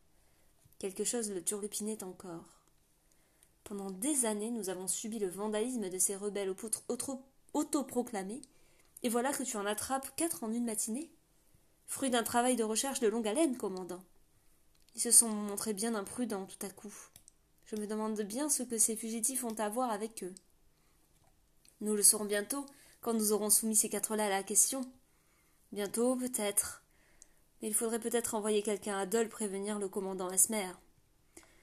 Quelque 0.79 1.03
chose 1.03 1.32
le 1.32 1.44
turlupinait 1.44 2.03
encore. 2.03 2.63
Pendant 3.63 3.91
des 3.91 4.25
années, 4.25 4.51
nous 4.51 4.70
avons 4.70 4.88
subi 4.88 5.20
le 5.20 5.29
vandalisme 5.29 5.89
de 5.89 5.98
ces 6.00 6.15
rebelles 6.15 6.50
aux, 6.50 6.56
autoproclamé, 7.53 8.41
et 9.03 9.10
voilà 9.10 9.32
que 9.32 9.44
tu 9.44 9.58
en 9.58 9.65
attrapes 9.65 10.15
quatre 10.15 10.44
en 10.44 10.51
une 10.51 10.65
matinée. 10.65 11.12
Fruit 11.86 12.10
d'un 12.10 12.24
travail 12.24 12.56
de 12.56 12.63
recherche 12.63 13.00
de 13.00 13.08
longue 13.08 13.27
haleine, 13.27 13.58
commandant. 13.58 14.03
Ils 15.00 15.03
se 15.03 15.12
sont 15.12 15.29
montrés 15.29 15.72
bien 15.72 15.96
imprudents 15.96 16.46
tout 16.46 16.65
à 16.65 16.70
coup. 16.70 16.94
Je 17.63 17.77
me 17.77 17.88
demande 17.88 18.20
bien 18.20 18.50
ce 18.50 18.63
que 18.63 18.77
ces 18.77 18.98
fugitifs 18.98 19.46
ont 19.46 19.58
à 19.58 19.70
voir 19.70 19.91
avec 19.91 20.25
eux. 20.25 20.36
Nous 21.79 21.96
le 21.96 22.03
saurons 22.03 22.25
bientôt, 22.25 22.65
quand 23.00 23.13
nous 23.13 23.32
aurons 23.32 23.50
soumis 23.50 23.77
ces 23.77 23.88
quatre-là 23.88 24.25
à 24.25 24.29
la 24.29 24.44
question. 24.44 24.82
Bientôt, 25.72 26.18
peut-être. 26.18 26.84
Mais 27.62 27.70
il 27.70 27.74
faudrait 27.74 28.01
peut-être 28.01 28.36
envoyer 28.36 28.62
quelqu'un 28.62 29.00
à 29.00 29.06
Dole 29.06 29.29
prévenir 29.29 29.79
le 29.79 29.88
commandant 29.88 30.29
Esmer. 30.32 30.74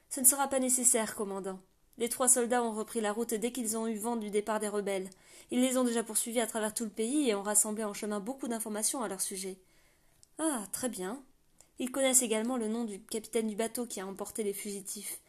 Ce 0.09 0.21
ne 0.21 0.25
sera 0.25 0.49
pas 0.49 0.59
nécessaire, 0.59 1.14
commandant. 1.14 1.61
Les 1.99 2.09
trois 2.09 2.31
soldats 2.31 2.62
ont 2.62 2.73
repris 2.75 3.02
la 3.02 3.12
route 3.12 3.35
dès 3.35 3.52
qu'ils 3.52 3.76
ont 3.76 3.87
eu 3.87 3.99
vent 3.99 4.16
du 4.16 4.31
départ 4.31 4.61
des 4.61 4.69
rebelles. 4.69 5.11
Ils 5.50 5.61
les 5.61 5.76
ont 5.76 5.85
déjà 5.85 6.02
poursuivis 6.02 6.40
à 6.40 6.47
travers 6.47 6.73
tout 6.73 6.85
le 6.85 6.90
pays 6.90 7.28
et 7.28 7.35
ont 7.35 7.43
rassemblé 7.43 7.85
en 7.85 7.93
chemin 7.93 8.19
beaucoup 8.19 8.49
d'informations 8.49 9.02
à 9.02 9.09
leur 9.09 9.21
sujet. 9.21 9.59
Ah, 10.38 10.64
très 10.73 10.88
bien. 10.88 11.23
Ils 11.78 11.90
connaissent 11.90 12.23
également 12.23 12.56
le 12.56 12.68
nom 12.68 12.85
du 12.85 13.00
capitaine 13.00 13.49
du 13.49 13.56
bateau 13.56 13.87
qui 13.87 14.00
a 14.00 14.06
emporté 14.06 14.42
les 14.42 14.54
fugitifs. 14.54 15.21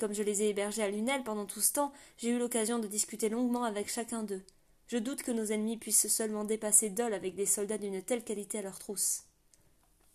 Comme 0.00 0.14
je 0.14 0.22
les 0.22 0.42
ai 0.42 0.48
hébergés 0.48 0.82
à 0.82 0.90
Lunel 0.90 1.22
pendant 1.22 1.46
tout 1.46 1.60
ce 1.60 1.72
temps, 1.72 1.92
j'ai 2.18 2.30
eu 2.30 2.38
l'occasion 2.38 2.78
de 2.78 2.88
discuter 2.88 3.28
longuement 3.28 3.64
avec 3.64 3.88
chacun 3.88 4.22
d'eux. 4.22 4.42
Je 4.88 4.98
doute 4.98 5.22
que 5.22 5.30
nos 5.30 5.46
ennemis 5.46 5.76
puissent 5.76 6.08
seulement 6.08 6.44
dépasser 6.44 6.90
Dole 6.90 7.14
avec 7.14 7.34
des 7.34 7.46
soldats 7.46 7.78
d'une 7.78 8.02
telle 8.02 8.24
qualité 8.24 8.58
à 8.58 8.62
leur 8.62 8.78
trousse. 8.78 9.22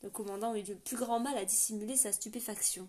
Le 0.03 0.09
commandant 0.09 0.55
eut 0.55 0.63
le 0.63 0.75
plus 0.75 0.97
grand 0.97 1.19
mal 1.19 1.37
à 1.37 1.45
dissimuler 1.45 1.95
sa 1.95 2.11
stupéfaction. 2.11 2.87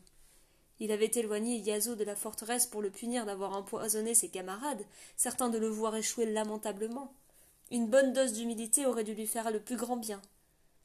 Il 0.80 0.92
avait 0.92 1.10
éloigné 1.14 1.56
Yazo 1.56 1.94
de 1.94 2.04
la 2.04 2.14
forteresse 2.14 2.66
pour 2.66 2.82
le 2.82 2.90
punir 2.90 3.26
d'avoir 3.26 3.56
empoisonné 3.56 4.14
ses 4.14 4.28
camarades, 4.28 4.84
certain 5.16 5.48
de 5.48 5.58
le 5.58 5.68
voir 5.68 5.96
échouer 5.96 6.26
lamentablement. 6.26 7.12
Une 7.70 7.86
bonne 7.86 8.12
dose 8.12 8.34
d'humilité 8.34 8.86
aurait 8.86 9.04
dû 9.04 9.14
lui 9.14 9.26
faire 9.26 9.50
le 9.50 9.60
plus 9.60 9.76
grand 9.76 9.96
bien. 9.96 10.20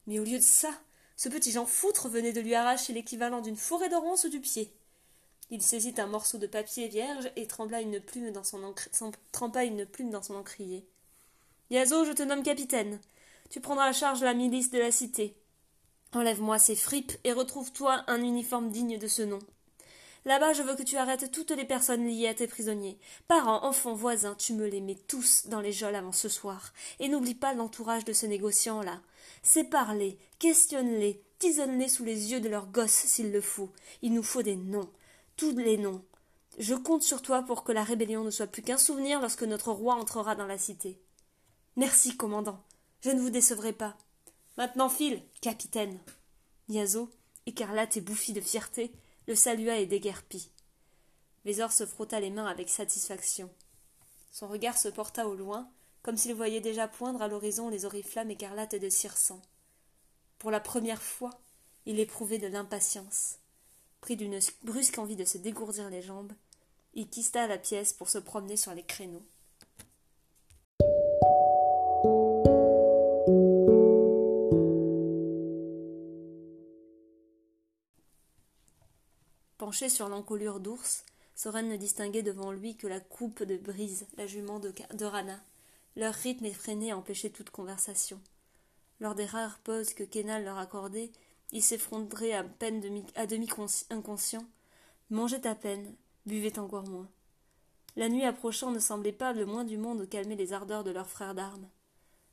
Mais 0.08 0.20
au 0.20 0.24
lieu 0.24 0.38
de 0.38 0.44
ça, 0.44 0.70
ce 1.16 1.30
petit 1.30 1.52
Jean 1.52 1.66
Foutre 1.66 2.10
venait 2.10 2.34
de 2.34 2.42
lui 2.42 2.56
arracher 2.56 2.94
l'équivalent 2.94 3.42
d'une 3.42 3.58
forêt 3.58 3.90
d'oranges 3.90 4.20
sous 4.20 4.30
du 4.30 4.40
pied. 4.40 4.74
Il 5.50 5.62
saisit 5.62 5.96
un 5.98 6.08
morceau 6.08 6.38
de 6.38 6.48
papier 6.48 6.88
vierge 6.88 7.30
et 7.36 7.48
trembla 7.48 7.82
une 7.82 8.00
plume 8.00 8.32
dans 8.32 8.44
son 8.44 8.74
trempa 9.32 9.64
une 9.64 9.86
plume 9.86 10.10
dans 10.10 10.24
son 10.24 10.36
encrier. 10.36 10.88
Yazo, 11.70 12.06
je 12.06 12.12
te 12.12 12.24
nomme 12.24 12.44
capitaine. 12.44 13.00
Tu 13.50 13.62
prendras 13.62 13.86
à 13.86 13.94
charge 13.94 14.24
la 14.24 14.34
milice 14.34 14.72
de 14.72 14.80
la 14.80 14.92
cité. 14.92 15.36
Enlève-moi 16.14 16.60
ces 16.60 16.76
fripes 16.76 17.14
et 17.24 17.34
retrouve-toi 17.34 18.04
un 18.08 18.22
uniforme 18.22 18.70
digne 18.70 18.98
de 18.98 19.08
ce 19.08 19.22
nom. 19.22 19.40
Là-bas, 20.26 20.54
je 20.54 20.64
veux 20.64 20.76
que 20.76 20.84
tu 20.84 20.96
arrêtes 20.96 21.32
toutes 21.32 21.52
les 21.52 21.66
personnes 21.66 22.08
liées 22.08 22.30
à 22.30 22.34
tes 22.34 22.48
prisonniers. 22.48 22.98
Parents, 23.28 23.64
enfants, 23.64 23.94
voisins, 23.94 24.36
tu 24.36 24.54
me 24.54 24.68
les 24.68 24.80
mets 24.80 24.98
tous 25.08 25.48
dans 25.48 25.60
les 25.60 25.74
geôles 25.74 25.96
avant 25.96 26.14
ce 26.14 26.30
soir. 26.30 26.72
Et 27.00 27.10
n'oublie 27.10 27.36
pas 27.36 27.54
l'entourage 27.54 28.06
de 28.06 28.14
ce 28.14 28.26
négociant-là. 28.26 29.02
Sépare-les, 29.42 30.18
questionne-les, 30.40 31.22
tisonne-les 31.40 31.90
sous 31.90 32.04
les 32.04 32.32
yeux 32.32 32.40
de 32.40 32.50
leurs 32.50 32.68
gosses 32.68 32.92
s'il 32.92 33.32
le 33.32 33.42
faut. 33.42 33.72
Il 34.02 34.14
nous 34.14 34.24
faut 34.24 34.44
des 34.44 34.56
noms. 34.56 34.90
Tous 35.36 35.58
les 35.58 35.78
noms. 35.78 36.04
Je 36.60 36.76
compte 36.76 37.04
sur 37.04 37.22
toi 37.22 37.42
pour 37.44 37.64
que 37.64 37.72
la 37.72 37.84
rébellion 37.84 38.24
ne 38.24 38.30
soit 38.30 38.48
plus 38.48 38.62
qu'un 38.62 38.78
souvenir 38.78 39.20
lorsque 39.20 39.44
notre 39.44 39.72
roi 39.72 39.96
entrera 39.96 40.36
dans 40.36 40.46
la 40.46 40.58
cité. 40.58 41.00
Merci, 41.76 42.16
commandant. 42.16 42.64
Je 43.02 43.10
ne 43.10 43.20
vous 43.20 43.32
décevrai 43.32 43.74
pas. 43.74 43.98
Maintenant 44.58 44.90
file, 44.90 45.22
capitaine. 45.42 46.00
Niazo, 46.70 47.10
écarlate 47.48 47.98
et 47.98 48.02
bouffi 48.02 48.34
de 48.34 48.42
fierté, 48.42 48.94
le 49.28 49.36
salua 49.36 49.78
et 49.78 49.86
déguerpit. 49.86 50.52
Vésor 51.46 51.72
se 51.72 51.86
frotta 51.86 52.20
les 52.20 52.30
mains 52.30 52.46
avec 52.46 52.70
satisfaction. 52.70 53.50
Son 54.32 54.48
regard 54.48 54.78
se 54.78 54.88
porta 54.88 55.28
au 55.28 55.36
loin, 55.36 55.70
comme 56.04 56.18
s'il 56.18 56.36
voyait 56.36 56.62
déjà 56.62 56.88
poindre 56.88 57.22
à 57.22 57.28
l'horizon 57.28 57.70
les 57.70 57.86
oriflammes 57.86 58.30
écarlates 58.30 58.76
de 58.76 58.90
Circen. 58.90 59.42
Pour 60.38 60.52
la 60.52 60.60
première 60.60 61.02
fois, 61.02 61.32
il 61.86 62.00
éprouvait 62.00 62.38
de 62.38 62.48
l'impatience. 62.48 63.40
Pris 64.02 64.18
d'une 64.18 64.40
brusque 64.64 64.98
envie 65.00 65.16
de 65.16 65.26
se 65.26 65.38
dégourdir 65.38 65.90
les 65.90 66.02
jambes, 66.02 66.34
il 66.94 67.10
quitta 67.10 67.48
la 67.48 67.58
pièce 67.58 67.94
pour 67.94 68.10
se 68.10 68.18
promener 68.18 68.58
sur 68.58 68.74
les 68.74 68.84
créneaux. 68.84 69.24
Penché 79.58 79.88
sur 79.88 80.10
l'encolure 80.10 80.60
d'ours, 80.60 81.06
Soren 81.36 81.70
ne 81.70 81.78
distinguait 81.78 82.22
devant 82.22 82.52
lui 82.52 82.76
que 82.76 82.88
la 82.88 83.00
coupe 83.00 83.44
de 83.44 83.56
Brise, 83.56 84.06
la 84.18 84.28
jument 84.28 84.60
de, 84.60 85.06
Rana. 85.06 85.40
Leur 85.96 86.14
rythme 86.14 86.46
effréné 86.46 86.92
empêchait 86.92 87.30
toute 87.30 87.52
conversation. 87.52 88.20
Lors 89.00 89.16
des 89.16 89.26
rares 89.26 89.60
pauses 89.60 89.94
que 89.94 90.04
Kenal 90.04 90.44
leur 90.44 90.58
accordait, 90.58 91.12
ils 91.52 91.62
s'effrondraient 91.62 92.34
à 92.34 92.44
peine 92.44 93.06
à 93.16 93.28
demi 93.28 93.48
inconscients, 93.90 94.46
mangeaient 95.12 95.46
à 95.46 95.54
peine, 95.54 95.96
buvaient 96.26 96.58
encore 96.58 96.88
moins. 96.88 97.08
La 97.96 98.10
nuit 98.10 98.26
approchant 98.26 98.72
ne 98.72 98.80
semblait 98.80 99.12
pas 99.12 99.34
le 99.34 99.46
moins 99.46 99.64
du 99.64 99.78
monde 99.78 100.10
calmer 100.10 100.36
les 100.36 100.52
ardeurs 100.52 100.84
de 100.84 100.90
leurs 100.90 101.10
frères 101.10 101.36
d'armes. 101.36 101.70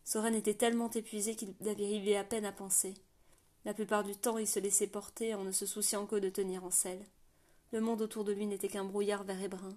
Soren 0.05 0.35
était 0.35 0.55
tellement 0.55 0.91
épuisé 0.91 1.37
qu'il 1.37 1.55
arrivait 1.69 2.17
à 2.17 2.25
peine 2.25 2.47
à 2.47 2.53
penser. 2.53 2.95
La 3.67 3.75
plupart 3.75 4.03
du 4.03 4.17
temps, 4.17 4.39
il 4.39 4.47
se 4.47 4.59
laissait 4.59 4.87
porter 4.87 5.35
en 5.35 5.45
ne 5.45 5.53
se 5.53 5.67
souciant 5.67 6.07
que 6.07 6.17
de 6.17 6.31
tenir 6.31 6.65
en 6.65 6.71
selle. 6.71 7.05
Le 7.73 7.81
monde 7.81 8.01
autour 8.01 8.25
de 8.25 8.33
lui 8.33 8.47
n'était 8.47 8.69
qu'un 8.69 8.85
brouillard 8.85 9.25
vert 9.25 9.43
et 9.43 9.49
brun. 9.49 9.77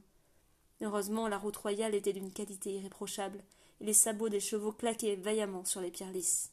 Heureusement, 0.82 1.28
la 1.28 1.38
route 1.38 1.58
royale 1.58 1.96
était 1.96 2.14
d'une 2.14 2.32
qualité 2.32 2.76
irréprochable, 2.76 3.44
les 3.84 3.94
sabots 3.94 4.30
des 4.30 4.40
chevaux 4.40 4.72
claquaient 4.72 5.18
vaillamment 5.18 5.66
sur 5.66 5.82
les 5.82 5.92
pierres 5.92 6.14
lisses. 6.14 6.52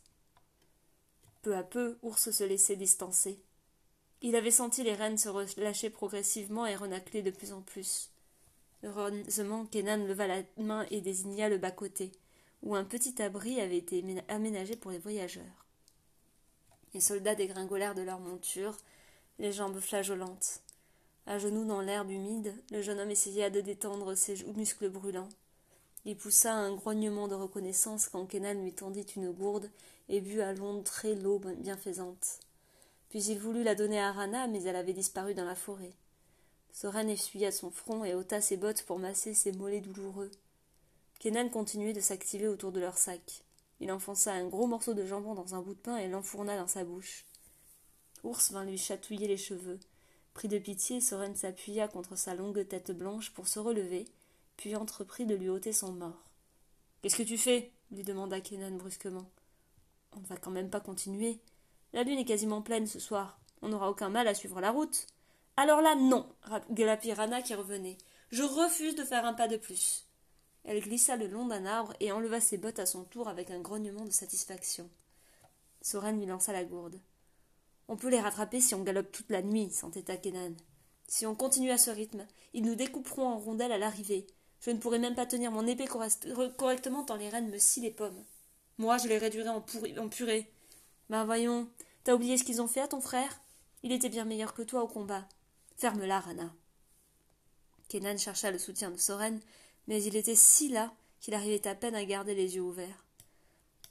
Peu 1.42 1.56
à 1.56 1.62
peu, 1.62 1.96
Ours 2.02 2.30
se 2.30 2.44
laissait 2.44 2.74
distancer. 2.74 3.38
Il 4.20 4.34
avait 4.34 4.50
senti 4.50 4.82
les 4.82 4.94
rênes 4.94 5.16
se 5.16 5.28
relâcher 5.28 5.90
progressivement 5.90 6.66
et 6.66 6.74
renacler 6.74 7.22
de 7.22 7.30
plus 7.30 7.52
en 7.52 7.62
plus. 7.62 8.10
Heureusement, 8.82 9.64
Kenan 9.66 10.06
leva 10.06 10.26
la 10.26 10.42
main 10.58 10.84
et 10.90 11.00
désigna 11.00 11.48
le 11.48 11.56
bas-côté, 11.56 12.10
où 12.62 12.74
un 12.74 12.84
petit 12.84 13.22
abri 13.22 13.60
avait 13.60 13.78
été 13.78 14.04
aménagé 14.28 14.74
pour 14.74 14.90
les 14.90 14.98
voyageurs. 14.98 15.66
Les 16.94 17.00
soldats 17.00 17.36
dégringolèrent 17.36 17.94
de 17.94 18.02
leurs 18.02 18.20
montures, 18.20 18.76
les 19.38 19.52
jambes 19.52 19.78
flageolantes. 19.78 20.62
À 21.26 21.38
genoux 21.38 21.64
dans 21.64 21.80
l'herbe 21.80 22.10
humide, 22.10 22.52
le 22.72 22.82
jeune 22.82 22.98
homme 22.98 23.12
essaya 23.12 23.50
de 23.50 23.60
détendre 23.60 24.16
ses 24.16 24.44
muscles 24.56 24.90
brûlants. 24.90 25.28
Il 26.06 26.16
poussa 26.16 26.54
un 26.54 26.74
grognement 26.74 27.28
de 27.28 27.34
reconnaissance 27.34 28.08
quand 28.08 28.26
Kenan 28.26 28.62
lui 28.62 28.72
tendit 28.72 29.06
une 29.16 29.32
gourde 29.32 29.70
et 30.08 30.20
but 30.20 30.40
à 30.40 30.54
longs 30.54 30.82
traits 30.82 31.20
l'eau 31.22 31.38
bienfaisante. 31.38 32.40
Puis 33.10 33.24
il 33.24 33.38
voulut 33.38 33.62
la 33.62 33.74
donner 33.74 34.00
à 34.00 34.12
Rana, 34.12 34.46
mais 34.46 34.62
elle 34.62 34.76
avait 34.76 34.92
disparu 34.92 35.34
dans 35.34 35.44
la 35.44 35.54
forêt. 35.54 35.92
Soren 36.72 37.10
essuya 37.10 37.52
son 37.52 37.70
front 37.70 38.04
et 38.04 38.14
ôta 38.14 38.40
ses 38.40 38.56
bottes 38.56 38.84
pour 38.84 38.98
masser 38.98 39.34
ses 39.34 39.52
mollets 39.52 39.80
douloureux. 39.80 40.30
Kenan 41.18 41.50
continuait 41.50 41.92
de 41.92 42.00
s'activer 42.00 42.48
autour 42.48 42.72
de 42.72 42.80
leur 42.80 42.96
sac. 42.96 43.42
Il 43.80 43.92
enfonça 43.92 44.32
un 44.32 44.46
gros 44.46 44.66
morceau 44.66 44.94
de 44.94 45.04
jambon 45.04 45.34
dans 45.34 45.54
un 45.54 45.60
bout 45.60 45.74
de 45.74 45.80
pain 45.80 45.96
et 45.96 46.08
l'enfourna 46.08 46.56
dans 46.56 46.66
sa 46.66 46.84
bouche. 46.84 47.26
Ours 48.24 48.52
vint 48.52 48.64
lui 48.64 48.78
chatouiller 48.78 49.28
les 49.28 49.36
cheveux. 49.36 49.80
Pris 50.32 50.48
de 50.48 50.58
pitié, 50.58 51.00
Soren 51.00 51.34
s'appuya 51.34 51.88
contre 51.88 52.16
sa 52.16 52.34
longue 52.34 52.66
tête 52.66 52.92
blanche 52.92 53.30
pour 53.32 53.48
se 53.48 53.58
relever, 53.58 54.06
puis 54.60 54.76
entreprit 54.76 55.24
de 55.24 55.34
lui 55.34 55.48
ôter 55.48 55.72
son 55.72 55.90
mort. 55.92 56.28
Qu'est-ce 57.00 57.16
que 57.16 57.22
tu 57.22 57.38
fais? 57.38 57.72
lui 57.90 58.02
demanda 58.02 58.42
Kenan 58.42 58.76
brusquement. 58.76 59.24
On 60.14 60.20
ne 60.20 60.26
va 60.26 60.36
quand 60.36 60.50
même 60.50 60.68
pas 60.68 60.80
continuer. 60.80 61.40
La 61.94 62.02
lune 62.02 62.18
est 62.18 62.26
quasiment 62.26 62.60
pleine 62.60 62.86
ce 62.86 63.00
soir. 63.00 63.40
On 63.62 63.70
n'aura 63.70 63.88
aucun 63.88 64.10
mal 64.10 64.28
à 64.28 64.34
suivre 64.34 64.60
la 64.60 64.70
route. 64.70 65.06
Alors 65.56 65.80
là, 65.80 65.94
non, 65.94 66.28
gueula 66.72 66.98
Pirana 66.98 67.40
qui 67.40 67.54
revenait. 67.54 67.96
Je 68.32 68.42
refuse 68.42 68.94
de 68.96 69.02
faire 69.02 69.24
un 69.24 69.32
pas 69.32 69.48
de 69.48 69.56
plus. 69.56 70.06
Elle 70.64 70.82
glissa 70.82 71.16
le 71.16 71.26
long 71.26 71.46
d'un 71.46 71.64
arbre 71.64 71.94
et 71.98 72.12
enleva 72.12 72.38
ses 72.38 72.58
bottes 72.58 72.80
à 72.80 72.86
son 72.86 73.04
tour 73.04 73.28
avec 73.28 73.50
un 73.50 73.60
grognement 73.60 74.04
de 74.04 74.10
satisfaction. 74.10 74.90
Soren 75.80 76.18
lui 76.18 76.26
lança 76.26 76.52
la 76.52 76.64
gourde. 76.64 77.00
On 77.88 77.96
peut 77.96 78.10
les 78.10 78.20
rattraper 78.20 78.60
si 78.60 78.74
on 78.74 78.82
galope 78.82 79.10
toute 79.10 79.30
la 79.30 79.40
nuit, 79.40 79.70
s'entêta 79.70 80.18
Kenan. 80.18 80.52
Si 81.08 81.24
on 81.24 81.34
continue 81.34 81.70
à 81.70 81.78
ce 81.78 81.90
rythme, 81.90 82.26
ils 82.52 82.62
nous 82.62 82.74
découperont 82.74 83.26
en 83.26 83.38
rondelles 83.38 83.72
à 83.72 83.78
l'arrivée. 83.78 84.26
Je 84.60 84.70
ne 84.70 84.78
pourrai 84.78 84.98
même 84.98 85.14
pas 85.14 85.26
tenir 85.26 85.50
mon 85.50 85.66
épée 85.66 85.86
correctement 85.86 87.04
tant 87.04 87.16
les 87.16 87.28
rennes 87.28 87.50
me 87.50 87.58
scient 87.58 87.82
les 87.82 87.90
pommes. 87.90 88.24
Moi, 88.78 88.98
je 88.98 89.08
les 89.08 89.18
réduirai 89.18 89.48
en, 89.48 89.60
purée. 90.08 90.50
Ben 91.08 91.24
voyons, 91.24 91.68
t'as 92.04 92.14
oublié 92.14 92.36
ce 92.36 92.44
qu'ils 92.44 92.62
ont 92.62 92.68
fait 92.68 92.80
à 92.80 92.88
ton 92.88 93.00
frère? 93.00 93.40
Il 93.82 93.92
était 93.92 94.08
bien 94.08 94.24
meilleur 94.24 94.54
que 94.54 94.62
toi 94.62 94.82
au 94.82 94.88
combat. 94.88 95.26
Ferme-la, 95.76 96.20
Rana. 96.20 96.54
Kenan 97.88 98.18
chercha 98.18 98.50
le 98.50 98.58
soutien 98.58 98.90
de 98.90 98.96
Soren, 98.96 99.40
mais 99.88 100.02
il 100.02 100.16
était 100.16 100.34
si 100.34 100.68
las 100.68 100.90
qu'il 101.20 101.34
arrivait 101.34 101.66
à 101.66 101.74
peine 101.74 101.94
à 101.94 102.04
garder 102.04 102.34
les 102.34 102.56
yeux 102.56 102.62
ouverts. 102.62 103.04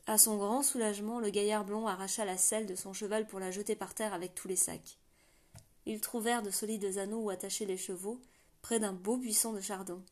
À 0.08 0.18
son 0.18 0.38
grand 0.38 0.64
soulagement, 0.64 1.20
le 1.20 1.30
gaillard 1.30 1.66
blond 1.66 1.86
arracha 1.86 2.26
la 2.26 2.38
selle 2.38 2.66
de 2.66 2.76
son 2.76 2.94
cheval 2.94 3.28
pour 3.28 3.40
la 3.40 3.52
jeter 3.52 3.76
par 3.76 3.94
terre 3.94 4.14
avec 4.14 4.34
tous 4.34 4.48
les 4.48 4.56
sacs. 4.56 4.98
Ils 5.86 6.02
trouvèrent 6.02 6.42
de 6.42 6.50
solides 6.50 6.98
anneaux 6.98 7.24
où 7.24 7.30
attacher 7.30 7.66
les 7.66 7.78
chevaux, 7.78 8.20
près 8.62 8.80
d'un 8.80 8.94
beau 8.94 9.18
buisson 9.18 9.54
de 9.54 9.62
chardon. 9.62 10.04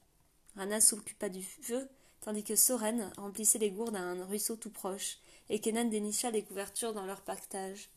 Rana 0.58 0.82
s'occupa 0.82 1.30
du 1.30 1.44
feu 1.44 1.88
tandis 2.28 2.44
que 2.44 2.56
Soren 2.58 3.12
remplissait 3.18 3.58
les 3.58 3.72
gourdes 3.72 3.96
à 3.96 4.02
un 4.02 4.26
ruisseau 4.26 4.58
tout 4.58 4.70
proche, 4.70 5.20
et 5.50 5.62
Kenan 5.62 5.86
dénicha 5.86 6.30
les 6.30 6.44
couvertures 6.44 6.94
dans 6.94 7.06
leur 7.06 7.22
pactage. 7.22 7.90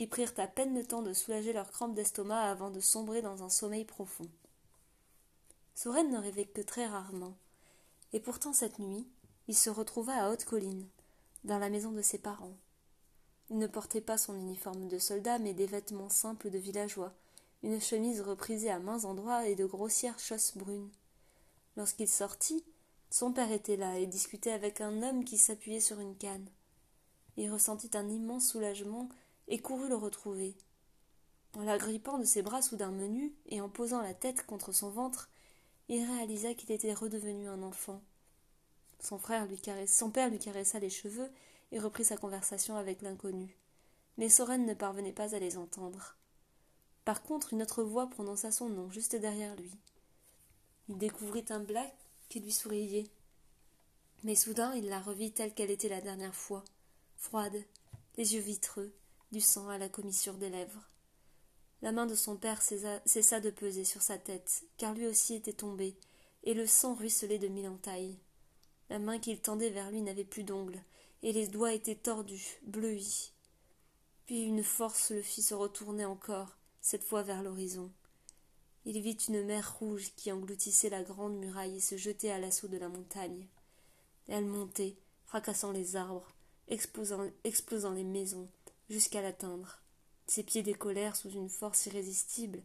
Ils 0.00 0.08
prirent 0.08 0.32
à 0.38 0.48
peine 0.48 0.74
le 0.74 0.84
temps 0.84 1.02
de 1.02 1.12
soulager 1.12 1.52
leurs 1.52 1.70
crampes 1.70 1.94
d'estomac 1.94 2.40
avant 2.40 2.70
de 2.70 2.80
sombrer 2.80 3.22
dans 3.22 3.44
un 3.44 3.48
sommeil 3.48 3.84
profond. 3.84 4.28
Soren 5.76 6.10
ne 6.10 6.18
rêvait 6.18 6.46
que 6.46 6.60
très 6.60 6.86
rarement, 6.86 7.36
et 8.12 8.18
pourtant 8.18 8.52
cette 8.52 8.80
nuit, 8.80 9.06
il 9.46 9.56
se 9.56 9.70
retrouva 9.70 10.14
à 10.14 10.30
Haute-Colline, 10.30 10.88
dans 11.44 11.58
la 11.58 11.70
maison 11.70 11.92
de 11.92 12.02
ses 12.02 12.18
parents. 12.18 12.56
Il 13.50 13.58
ne 13.58 13.66
portait 13.66 14.00
pas 14.00 14.18
son 14.18 14.34
uniforme 14.34 14.88
de 14.88 14.98
soldat, 14.98 15.38
mais 15.38 15.54
des 15.54 15.66
vêtements 15.66 16.10
simples 16.10 16.50
de 16.50 16.58
villageois, 16.58 17.12
une 17.62 17.80
chemise 17.80 18.20
reprisée 18.20 18.70
à 18.70 18.80
mains 18.80 19.04
endroits 19.04 19.46
et 19.46 19.54
de 19.54 19.66
grossières 19.66 20.18
chausses 20.18 20.56
brunes. 20.56 20.90
Lorsqu'il 21.78 22.08
sortit, 22.08 22.64
son 23.08 23.32
père 23.32 23.52
était 23.52 23.76
là 23.76 24.00
et 24.00 24.06
discutait 24.08 24.50
avec 24.50 24.80
un 24.80 25.00
homme 25.00 25.22
qui 25.22 25.38
s'appuyait 25.38 25.78
sur 25.78 26.00
une 26.00 26.16
canne. 26.16 26.50
Il 27.36 27.52
ressentit 27.52 27.96
un 27.96 28.08
immense 28.08 28.48
soulagement 28.48 29.08
et 29.46 29.60
courut 29.60 29.88
le 29.88 29.94
retrouver. 29.94 30.56
En 31.56 31.62
l'agrippant 31.62 32.18
de 32.18 32.24
ses 32.24 32.42
bras 32.42 32.62
soudain 32.62 32.90
menus 32.90 33.30
et 33.46 33.60
en 33.60 33.68
posant 33.68 34.02
la 34.02 34.12
tête 34.12 34.44
contre 34.44 34.72
son 34.72 34.90
ventre, 34.90 35.30
il 35.88 36.04
réalisa 36.04 36.52
qu'il 36.52 36.72
était 36.72 36.92
redevenu 36.92 37.48
un 37.48 37.62
enfant. 37.62 38.02
Son, 38.98 39.16
frère 39.16 39.46
lui 39.46 39.62
son 39.86 40.10
père 40.10 40.30
lui 40.30 40.40
caressa 40.40 40.80
les 40.80 40.90
cheveux 40.90 41.30
et 41.70 41.78
reprit 41.78 42.04
sa 42.04 42.16
conversation 42.16 42.74
avec 42.74 43.02
l'inconnu. 43.02 43.56
Mais 44.16 44.28
Soren 44.28 44.66
ne 44.66 44.74
parvenait 44.74 45.12
pas 45.12 45.32
à 45.32 45.38
les 45.38 45.56
entendre. 45.56 46.16
Par 47.04 47.22
contre, 47.22 47.52
une 47.52 47.62
autre 47.62 47.84
voix 47.84 48.10
prononça 48.10 48.50
son 48.50 48.68
nom 48.68 48.90
juste 48.90 49.14
derrière 49.14 49.54
lui. 49.54 49.70
Il 50.88 50.98
découvrit 50.98 51.44
un 51.50 51.60
black 51.60 51.94
qui 52.28 52.40
lui 52.40 52.52
souriait. 52.52 53.10
Mais 54.24 54.34
soudain, 54.34 54.74
il 54.74 54.88
la 54.88 55.00
revit 55.00 55.32
telle 55.32 55.54
qu'elle 55.54 55.70
était 55.70 55.88
la 55.88 56.00
dernière 56.00 56.34
fois, 56.34 56.64
froide, 57.16 57.62
les 58.16 58.34
yeux 58.34 58.40
vitreux, 58.40 58.92
du 59.30 59.40
sang 59.40 59.68
à 59.68 59.78
la 59.78 59.88
commissure 59.88 60.34
des 60.34 60.50
lèvres. 60.50 60.88
La 61.82 61.92
main 61.92 62.06
de 62.06 62.14
son 62.14 62.36
père 62.36 62.60
cessa 62.62 63.40
de 63.40 63.50
peser 63.50 63.84
sur 63.84 64.02
sa 64.02 64.18
tête, 64.18 64.64
car 64.78 64.94
lui 64.94 65.06
aussi 65.06 65.34
était 65.34 65.52
tombé, 65.52 65.94
et 66.42 66.54
le 66.54 66.66
sang 66.66 66.94
ruisselait 66.94 67.38
de 67.38 67.48
mille 67.48 67.68
entailles. 67.68 68.18
La 68.90 68.98
main 68.98 69.18
qu'il 69.18 69.40
tendait 69.40 69.70
vers 69.70 69.90
lui 69.90 70.00
n'avait 70.00 70.24
plus 70.24 70.42
d'ongles, 70.42 70.82
et 71.22 71.32
les 71.32 71.46
doigts 71.46 71.72
étaient 71.72 71.94
tordus, 71.94 72.58
bleuis. 72.62 73.32
Puis 74.26 74.42
une 74.42 74.64
force 74.64 75.10
le 75.10 75.22
fit 75.22 75.42
se 75.42 75.54
retourner 75.54 76.04
encore, 76.04 76.56
cette 76.80 77.04
fois 77.04 77.22
vers 77.22 77.42
l'horizon. 77.42 77.92
Il 78.90 79.02
vit 79.02 79.18
une 79.28 79.44
mer 79.44 79.76
rouge 79.78 80.12
qui 80.16 80.32
engloutissait 80.32 80.88
la 80.88 81.02
grande 81.02 81.36
muraille 81.38 81.76
et 81.76 81.80
se 81.80 81.98
jetait 81.98 82.30
à 82.30 82.38
l'assaut 82.38 82.68
de 82.68 82.78
la 82.78 82.88
montagne. 82.88 83.46
Elle 84.28 84.46
montait, 84.46 84.96
fracassant 85.26 85.72
les 85.72 85.94
arbres, 85.94 86.26
explosant, 86.68 87.92
les 87.92 88.04
maisons, 88.04 88.48
jusqu'à 88.88 89.20
l'atteindre. 89.20 89.82
Ses 90.26 90.42
pieds 90.42 90.62
décollèrent 90.62 91.16
sous 91.16 91.28
une 91.28 91.50
force 91.50 91.84
irrésistible, 91.84 92.62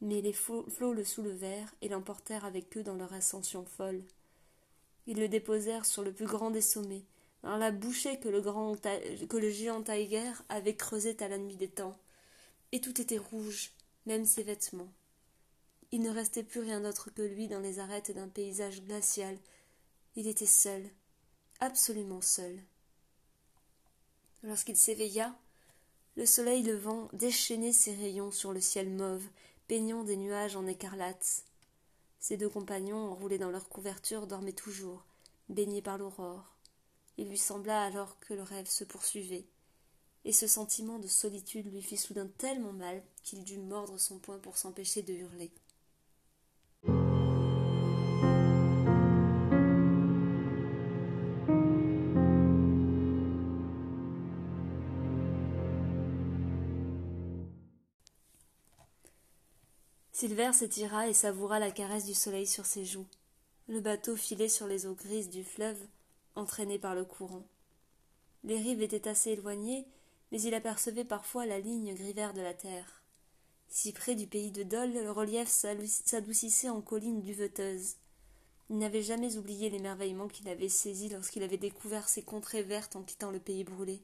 mais 0.00 0.22
les 0.22 0.32
flots 0.32 0.64
le 0.94 1.04
soulevèrent 1.04 1.74
et 1.82 1.90
l'emportèrent 1.90 2.46
avec 2.46 2.74
eux 2.78 2.82
dans 2.82 2.96
leur 2.96 3.12
ascension 3.12 3.66
folle. 3.66 4.02
Ils 5.06 5.18
le 5.18 5.28
déposèrent 5.28 5.84
sur 5.84 6.02
le 6.02 6.12
plus 6.14 6.24
grand 6.24 6.50
des 6.50 6.62
sommets, 6.62 7.04
dans 7.42 7.58
la 7.58 7.70
bouchée 7.70 8.18
que 8.18 8.30
le, 8.30 8.40
grand, 8.40 8.76
que 8.80 9.36
le 9.36 9.50
géant 9.50 9.82
Tiger 9.82 10.32
avait 10.48 10.74
creusée 10.74 11.18
à 11.20 11.28
la 11.28 11.36
nuit 11.36 11.56
des 11.56 11.68
temps. 11.68 11.98
Et 12.72 12.80
tout 12.80 12.98
était 12.98 13.18
rouge, 13.18 13.72
même 14.06 14.24
ses 14.24 14.42
vêtements. 14.42 14.88
Il 15.92 16.02
ne 16.02 16.10
restait 16.10 16.42
plus 16.42 16.60
rien 16.60 16.80
d'autre 16.80 17.10
que 17.10 17.22
lui 17.22 17.48
dans 17.48 17.60
les 17.60 17.78
arêtes 17.78 18.10
d'un 18.10 18.28
paysage 18.28 18.82
glacial. 18.82 19.38
Il 20.16 20.26
était 20.26 20.46
seul, 20.46 20.84
absolument 21.60 22.20
seul. 22.20 22.58
Lorsqu'il 24.42 24.76
s'éveilla, 24.76 25.36
le 26.16 26.26
soleil 26.26 26.62
levant 26.62 27.08
déchaînait 27.12 27.72
ses 27.72 27.94
rayons 27.94 28.30
sur 28.30 28.52
le 28.52 28.60
ciel 28.60 28.88
mauve, 28.90 29.26
peignant 29.68 30.02
des 30.02 30.16
nuages 30.16 30.56
en 30.56 30.66
écarlate. 30.66 31.44
Ses 32.20 32.36
deux 32.36 32.48
compagnons, 32.48 33.10
enroulés 33.10 33.38
dans 33.38 33.50
leurs 33.50 33.68
couvertures, 33.68 34.26
dormaient 34.26 34.52
toujours, 34.52 35.04
baignés 35.48 35.82
par 35.82 35.98
l'aurore. 35.98 36.56
Il 37.18 37.28
lui 37.28 37.38
sembla 37.38 37.82
alors 37.82 38.18
que 38.20 38.34
le 38.34 38.42
rêve 38.42 38.66
se 38.66 38.84
poursuivait, 38.84 39.46
et 40.24 40.32
ce 40.32 40.46
sentiment 40.46 40.98
de 40.98 41.06
solitude 41.06 41.72
lui 41.72 41.82
fit 41.82 41.96
soudain 41.96 42.28
tellement 42.38 42.72
mal 42.72 43.02
qu'il 43.22 43.44
dut 43.44 43.58
mordre 43.58 43.98
son 43.98 44.18
poing 44.18 44.38
pour 44.38 44.58
s'empêcher 44.58 45.02
de 45.02 45.12
hurler. 45.12 45.52
Silver 60.18 60.54
s'étira 60.54 61.08
et 61.08 61.12
savoura 61.12 61.58
la 61.58 61.70
caresse 61.70 62.06
du 62.06 62.14
soleil 62.14 62.46
sur 62.46 62.64
ses 62.64 62.86
joues. 62.86 63.04
Le 63.68 63.80
bateau 63.80 64.16
filait 64.16 64.48
sur 64.48 64.66
les 64.66 64.86
eaux 64.86 64.94
grises 64.94 65.28
du 65.28 65.44
fleuve, 65.44 65.76
entraîné 66.36 66.78
par 66.78 66.94
le 66.94 67.04
courant. 67.04 67.46
Les 68.42 68.56
rives 68.56 68.80
étaient 68.80 69.08
assez 69.08 69.32
éloignées, 69.32 69.86
mais 70.32 70.40
il 70.40 70.54
apercevait 70.54 71.04
parfois 71.04 71.44
la 71.44 71.60
ligne 71.60 71.94
gris 71.94 72.14
vert 72.14 72.32
de 72.32 72.40
la 72.40 72.54
terre. 72.54 73.02
Si 73.68 73.92
près 73.92 74.14
du 74.14 74.26
pays 74.26 74.50
de 74.50 74.62
Dole, 74.62 74.94
le 74.94 75.10
relief 75.10 75.50
s'adoucissait 75.50 76.70
en 76.70 76.80
collines 76.80 77.20
duveteuses. 77.20 77.96
Il 78.70 78.78
n'avait 78.78 79.02
jamais 79.02 79.36
oublié 79.36 79.68
l'émerveillement 79.68 80.28
qu'il 80.28 80.48
avait 80.48 80.70
saisi 80.70 81.10
lorsqu'il 81.10 81.42
avait 81.42 81.58
découvert 81.58 82.08
ces 82.08 82.22
contrées 82.22 82.62
vertes 82.62 82.96
en 82.96 83.02
quittant 83.02 83.32
le 83.32 83.38
pays 83.38 83.64
brûlé. 83.64 84.00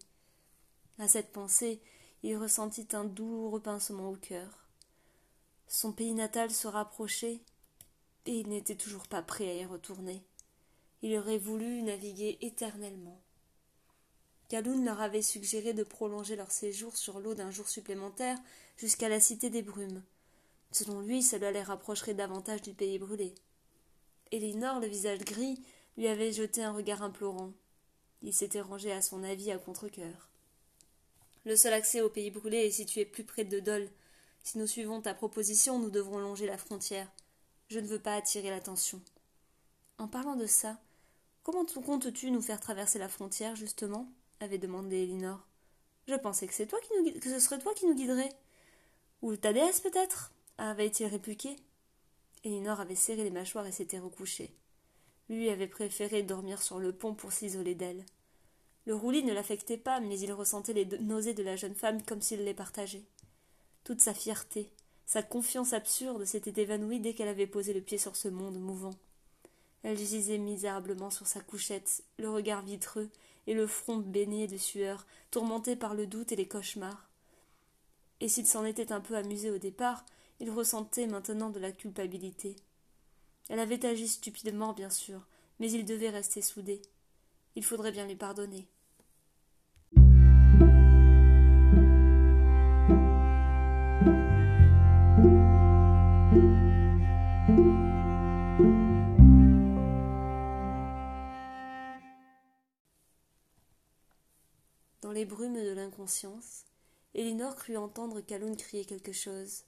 À 0.98 1.08
cette 1.08 1.32
pensée, 1.32 1.80
il 2.22 2.36
ressentit 2.36 2.88
un 2.92 3.04
douloureux 3.04 3.62
pincement 3.62 4.10
au 4.10 4.16
cœur. 4.16 4.61
Son 5.74 5.90
pays 5.90 6.12
natal 6.12 6.50
se 6.50 6.68
rapprochait, 6.68 7.40
et 8.26 8.32
il 8.32 8.50
n'était 8.50 8.74
toujours 8.74 9.08
pas 9.08 9.22
prêt 9.22 9.48
à 9.48 9.54
y 9.54 9.64
retourner. 9.64 10.22
Il 11.00 11.16
aurait 11.16 11.38
voulu 11.38 11.80
naviguer 11.80 12.36
éternellement. 12.42 13.18
Kaloun 14.50 14.84
leur 14.84 15.00
avait 15.00 15.22
suggéré 15.22 15.72
de 15.72 15.82
prolonger 15.82 16.36
leur 16.36 16.50
séjour 16.50 16.94
sur 16.94 17.20
l'eau 17.20 17.32
d'un 17.32 17.50
jour 17.50 17.70
supplémentaire 17.70 18.36
jusqu'à 18.76 19.08
la 19.08 19.18
cité 19.18 19.48
des 19.48 19.62
brumes. 19.62 20.02
Selon 20.72 21.00
lui, 21.00 21.22
cela 21.22 21.50
les 21.50 21.62
rapprocherait 21.62 22.12
davantage 22.12 22.60
du 22.60 22.74
pays 22.74 22.98
brûlé. 22.98 23.34
Elinor, 24.30 24.78
le 24.78 24.88
visage 24.88 25.20
gris, 25.20 25.58
lui 25.96 26.06
avait 26.06 26.32
jeté 26.32 26.62
un 26.62 26.72
regard 26.72 27.00
implorant. 27.00 27.54
Il 28.20 28.34
s'était 28.34 28.60
rangé 28.60 28.92
à 28.92 29.00
son 29.00 29.22
avis 29.22 29.50
à 29.50 29.56
contre-cœur. 29.56 30.28
Le 31.46 31.56
seul 31.56 31.72
accès 31.72 32.02
au 32.02 32.10
pays 32.10 32.30
brûlé 32.30 32.58
est 32.58 32.70
situé 32.70 33.06
plus 33.06 33.24
près 33.24 33.44
de 33.44 33.58
Dole, 33.58 33.88
si 34.42 34.58
nous 34.58 34.66
suivons 34.66 35.00
ta 35.00 35.14
proposition, 35.14 35.78
nous 35.78 35.90
devrons 35.90 36.18
longer 36.18 36.46
la 36.46 36.58
frontière. 36.58 37.08
Je 37.68 37.78
ne 37.78 37.86
veux 37.86 38.00
pas 38.00 38.16
attirer 38.16 38.50
l'attention. 38.50 39.00
En 39.98 40.08
parlant 40.08 40.36
de 40.36 40.46
ça, 40.46 40.78
comment 41.42 41.64
comptes-tu 41.64 42.30
nous 42.30 42.42
faire 42.42 42.60
traverser 42.60 42.98
la 42.98 43.08
frontière, 43.08 43.56
justement? 43.56 44.08
avait 44.40 44.58
demandé 44.58 44.96
Elinor. 44.96 45.46
Je 46.08 46.14
pensais 46.16 46.48
que 46.48 46.54
c'est 46.54 46.66
toi 46.66 46.80
qui 46.80 46.90
nous 46.98 47.20
que 47.20 47.30
ce 47.30 47.38
serait 47.38 47.60
toi 47.60 47.72
qui 47.74 47.86
nous 47.86 47.94
guiderais. 47.94 48.32
Ou 49.22 49.36
ta 49.36 49.52
déesse, 49.52 49.80
peut-être? 49.80 50.32
avait-il 50.58 51.06
répliqué. 51.06 51.56
Elinor 52.44 52.80
avait 52.80 52.96
serré 52.96 53.22
les 53.22 53.30
mâchoires 53.30 53.66
et 53.66 53.72
s'était 53.72 54.00
recouchée. 54.00 54.52
Lui 55.28 55.48
avait 55.48 55.68
préféré 55.68 56.22
dormir 56.24 56.60
sur 56.60 56.80
le 56.80 56.92
pont 56.92 57.14
pour 57.14 57.32
s'isoler 57.32 57.76
d'elle. 57.76 58.04
Le 58.84 58.96
roulis 58.96 59.22
ne 59.22 59.32
l'affectait 59.32 59.78
pas, 59.78 60.00
mais 60.00 60.18
il 60.18 60.32
ressentait 60.32 60.72
les 60.72 60.84
nausées 60.98 61.34
de 61.34 61.44
la 61.44 61.54
jeune 61.54 61.76
femme 61.76 62.02
comme 62.02 62.20
s'il 62.20 62.44
les 62.44 62.54
partageait. 62.54 63.04
Toute 63.84 64.00
sa 64.00 64.14
fierté, 64.14 64.70
sa 65.06 65.22
confiance 65.22 65.72
absurde 65.72 66.24
s'était 66.24 66.62
évanouie 66.62 67.00
dès 67.00 67.14
qu'elle 67.14 67.28
avait 67.28 67.46
posé 67.46 67.72
le 67.72 67.80
pied 67.80 67.98
sur 67.98 68.16
ce 68.16 68.28
monde 68.28 68.58
mouvant. 68.58 68.94
Elle 69.82 69.98
gisait 69.98 70.38
misérablement 70.38 71.10
sur 71.10 71.26
sa 71.26 71.40
couchette, 71.40 72.04
le 72.18 72.30
regard 72.30 72.62
vitreux 72.62 73.10
et 73.48 73.54
le 73.54 73.66
front 73.66 73.98
baigné 73.98 74.46
de 74.46 74.56
sueur, 74.56 75.04
tourmenté 75.30 75.74
par 75.74 75.94
le 75.94 76.06
doute 76.06 76.30
et 76.30 76.36
les 76.36 76.46
cauchemars. 76.46 77.08
Et 78.20 78.28
s'il 78.28 78.46
s'en 78.46 78.64
était 78.64 78.92
un 78.92 79.00
peu 79.00 79.16
amusé 79.16 79.50
au 79.50 79.58
départ, 79.58 80.04
il 80.38 80.50
ressentait 80.50 81.08
maintenant 81.08 81.50
de 81.50 81.58
la 81.58 81.72
culpabilité. 81.72 82.54
Elle 83.48 83.58
avait 83.58 83.84
agi 83.84 84.06
stupidement, 84.06 84.72
bien 84.72 84.90
sûr, 84.90 85.26
mais 85.58 85.70
il 85.72 85.84
devait 85.84 86.10
rester 86.10 86.40
soudé. 86.40 86.80
Il 87.56 87.64
faudrait 87.64 87.92
bien 87.92 88.06
lui 88.06 88.16
pardonner. 88.16 88.68
Dans 105.02 105.10
les 105.10 105.24
brumes 105.24 105.60
de 105.60 105.72
l'inconscience, 105.72 106.64
Elinor 107.14 107.56
crut 107.56 107.76
entendre 107.76 108.20
Calhoun 108.20 108.56
crier 108.56 108.84
quelque 108.84 109.12
chose. 109.12 109.64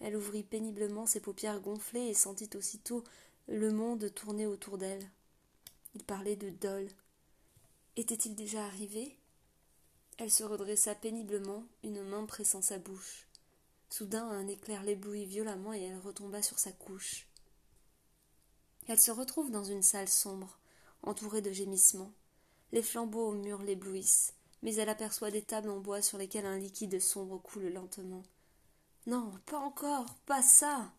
Elle 0.00 0.16
ouvrit 0.16 0.42
péniblement 0.42 1.06
ses 1.06 1.20
paupières 1.20 1.60
gonflées 1.60 2.08
et 2.08 2.14
sentit 2.14 2.50
aussitôt 2.56 3.04
le 3.46 3.70
monde 3.70 4.12
tourner 4.12 4.44
autour 4.44 4.76
d'elle. 4.76 5.08
Il 5.94 6.02
parlait 6.02 6.34
de 6.34 6.50
Dol. 6.50 6.88
Était-il 7.94 8.34
déjà 8.34 8.64
arrivé? 8.64 9.16
Elle 10.18 10.32
se 10.32 10.42
redressa 10.42 10.96
péniblement, 10.96 11.64
une 11.84 12.02
main 12.02 12.26
pressant 12.26 12.60
sa 12.60 12.78
bouche. 12.78 13.28
Soudain 13.88 14.26
un 14.28 14.48
éclair 14.48 14.82
l'éblouit 14.82 15.26
violemment 15.26 15.74
et 15.74 15.82
elle 15.82 15.98
retomba 15.98 16.42
sur 16.42 16.58
sa 16.58 16.72
couche. 16.72 17.28
Elle 18.88 18.98
se 18.98 19.12
retrouve 19.12 19.52
dans 19.52 19.64
une 19.64 19.82
salle 19.82 20.08
sombre, 20.08 20.58
entourée 21.02 21.40
de 21.40 21.52
gémissements. 21.52 22.12
Les 22.72 22.82
flambeaux 22.82 23.28
au 23.28 23.32
mur 23.32 23.62
l'éblouissent, 23.62 24.34
mais 24.66 24.74
elle 24.74 24.88
aperçoit 24.88 25.30
des 25.30 25.42
tables 25.42 25.70
en 25.70 25.78
bois 25.78 26.02
sur 26.02 26.18
lesquelles 26.18 26.44
un 26.44 26.58
liquide 26.58 27.00
sombre 27.00 27.38
coule 27.38 27.68
lentement. 27.68 28.24
Non, 29.06 29.32
pas 29.46 29.58
encore, 29.58 30.16
pas 30.26 30.42
ça. 30.42 30.90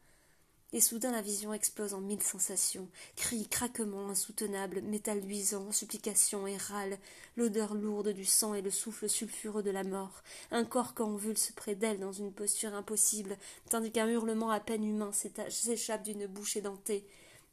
Et 0.71 0.79
soudain 0.79 1.11
la 1.11 1.21
vision 1.21 1.53
explose 1.53 1.93
en 1.93 1.99
mille 1.99 2.23
sensations. 2.23 2.87
Cris, 3.17 3.45
craquements 3.49 4.07
insoutenables, 4.07 4.81
métal 4.83 5.19
luisant, 5.19 5.73
supplications 5.73 6.47
et 6.47 6.55
râles, 6.55 6.97
l'odeur 7.35 7.73
lourde 7.73 8.13
du 8.13 8.23
sang 8.23 8.53
et 8.53 8.61
le 8.61 8.71
souffle 8.71 9.09
sulfureux 9.09 9.63
de 9.63 9.71
la 9.71 9.83
mort, 9.83 10.23
un 10.51 10.63
corps 10.63 10.93
convulse 10.93 11.51
près 11.53 11.75
d'elle 11.75 11.99
dans 11.99 12.13
une 12.13 12.31
posture 12.31 12.73
impossible, 12.73 13.37
tandis 13.69 13.91
qu'un 13.91 14.07
hurlement 14.07 14.49
à 14.49 14.61
peine 14.61 14.85
humain 14.85 15.11
s'échappe 15.11 16.03
d'une 16.03 16.27
bouche 16.27 16.55
édentée. 16.55 17.05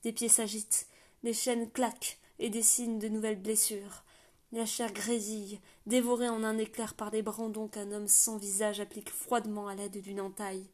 Des 0.05 0.13
pieds 0.13 0.29
s'agitent, 0.29 0.87
des 1.25 1.35
chaînes 1.35 1.69
claquent 1.73 2.21
et 2.39 2.51
dessinent 2.51 3.01
de 3.01 3.09
nouvelles 3.09 3.43
blessures. 3.43 4.05
La 4.53 4.67
chair 4.67 4.93
grésille, 4.93 5.61
dévorée 5.87 6.29
en 6.29 6.45
un 6.45 6.59
éclair 6.59 6.95
par 6.95 7.11
des 7.11 7.23
brandons 7.23 7.69
qu'un 7.69 7.91
homme 7.91 8.09
sans 8.09 8.37
visage 8.37 8.81
applique 8.81 9.11
froidement 9.11 9.67
à 9.67 9.75
l'aide 9.75 10.01
d'une 10.01 10.21
entaille. 10.21 10.69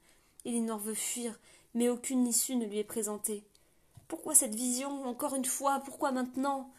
Elinor 0.45 0.79
veut 0.79 0.95
fuir, 0.95 1.39
mais 1.75 1.89
aucune 1.89 2.27
issue 2.27 2.57
ne 2.57 2.67
lui 2.67 2.79
est 2.79 2.85
présentée. 2.85 3.45
Pourquoi 4.09 4.35
cette 4.35 4.55
vision 4.55 5.05
Encore 5.07 5.35
une 5.35 5.45
fois? 5.45 5.81
Pourquoi 5.85 6.13
maintenant? 6.13 6.73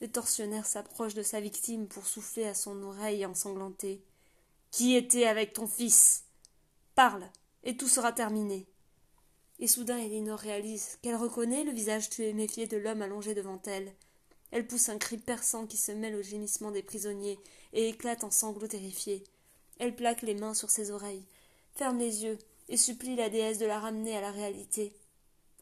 Le 0.00 0.08
tortionnaire 0.08 0.66
s'approche 0.66 1.14
de 1.14 1.22
sa 1.22 1.40
victime 1.40 1.88
pour 1.88 2.06
souffler 2.06 2.46
à 2.46 2.54
son 2.54 2.82
oreille 2.82 3.26
ensanglantée. 3.26 4.02
Qui 4.70 4.94
était 4.94 5.26
avec 5.26 5.52
ton 5.52 5.66
fils? 5.66 6.24
Parle, 6.94 7.28
et 7.64 7.76
tout 7.76 7.88
sera 7.88 8.12
terminé. 8.12 8.66
Et 9.58 9.66
soudain 9.66 9.98
Elinor 9.98 10.38
réalise 10.38 10.98
qu'elle 11.02 11.16
reconnaît 11.16 11.64
le 11.64 11.72
visage 11.72 12.10
tué 12.10 12.28
et 12.28 12.34
méfié 12.34 12.66
de 12.66 12.76
l'homme 12.76 13.02
allongé 13.02 13.34
devant 13.34 13.60
elle. 13.64 13.92
Elle 14.52 14.66
pousse 14.66 14.88
un 14.88 14.98
cri 14.98 15.18
perçant 15.18 15.66
qui 15.66 15.76
se 15.76 15.92
mêle 15.92 16.14
au 16.14 16.22
gémissement 16.22 16.70
des 16.70 16.82
prisonniers 16.82 17.38
et 17.72 17.88
éclate 17.88 18.24
en 18.24 18.30
sanglots 18.30 18.68
terrifiés. 18.68 19.24
Elle 19.78 19.94
plaque 19.94 20.22
les 20.22 20.34
mains 20.34 20.54
sur 20.54 20.70
ses 20.70 20.90
oreilles, 20.90 21.26
ferme 21.74 21.98
les 21.98 22.24
yeux 22.24 22.38
et 22.68 22.76
supplie 22.76 23.16
la 23.16 23.28
déesse 23.28 23.58
de 23.58 23.66
la 23.66 23.80
ramener 23.80 24.16
à 24.16 24.20
la 24.20 24.30
réalité. 24.30 24.92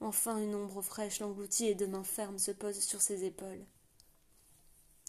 Enfin 0.00 0.38
une 0.38 0.54
ombre 0.54 0.82
fraîche 0.82 1.20
l'engloutit 1.20 1.66
et 1.66 1.74
deux 1.74 1.86
mains 1.86 2.04
fermes 2.04 2.38
se 2.38 2.50
posent 2.50 2.80
sur 2.80 3.00
ses 3.00 3.24
épaules. 3.24 3.64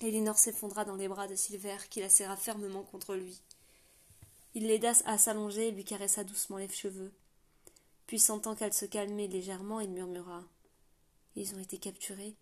Elinor 0.01 0.37
s'effondra 0.37 0.83
dans 0.85 0.95
les 0.95 1.07
bras 1.07 1.27
de 1.27 1.35
Silver 1.35 1.77
qui 1.89 2.01
la 2.01 2.09
serra 2.09 2.35
fermement 2.35 2.83
contre 2.83 3.15
lui. 3.15 3.41
Il 4.53 4.67
l'aida 4.67 4.93
à 5.05 5.17
s'allonger 5.17 5.67
et 5.67 5.71
lui 5.71 5.83
caressa 5.83 6.23
doucement 6.23 6.57
les 6.57 6.69
cheveux. 6.69 7.11
Puis 8.07 8.19
sentant 8.19 8.55
qu'elle 8.55 8.73
se 8.73 8.85
calmait 8.85 9.27
légèrement, 9.27 9.79
il 9.79 9.89
murmura. 9.89 10.43
Ils 11.35 11.53
ont 11.55 11.59
été 11.59 11.77
capturés. 11.77 12.35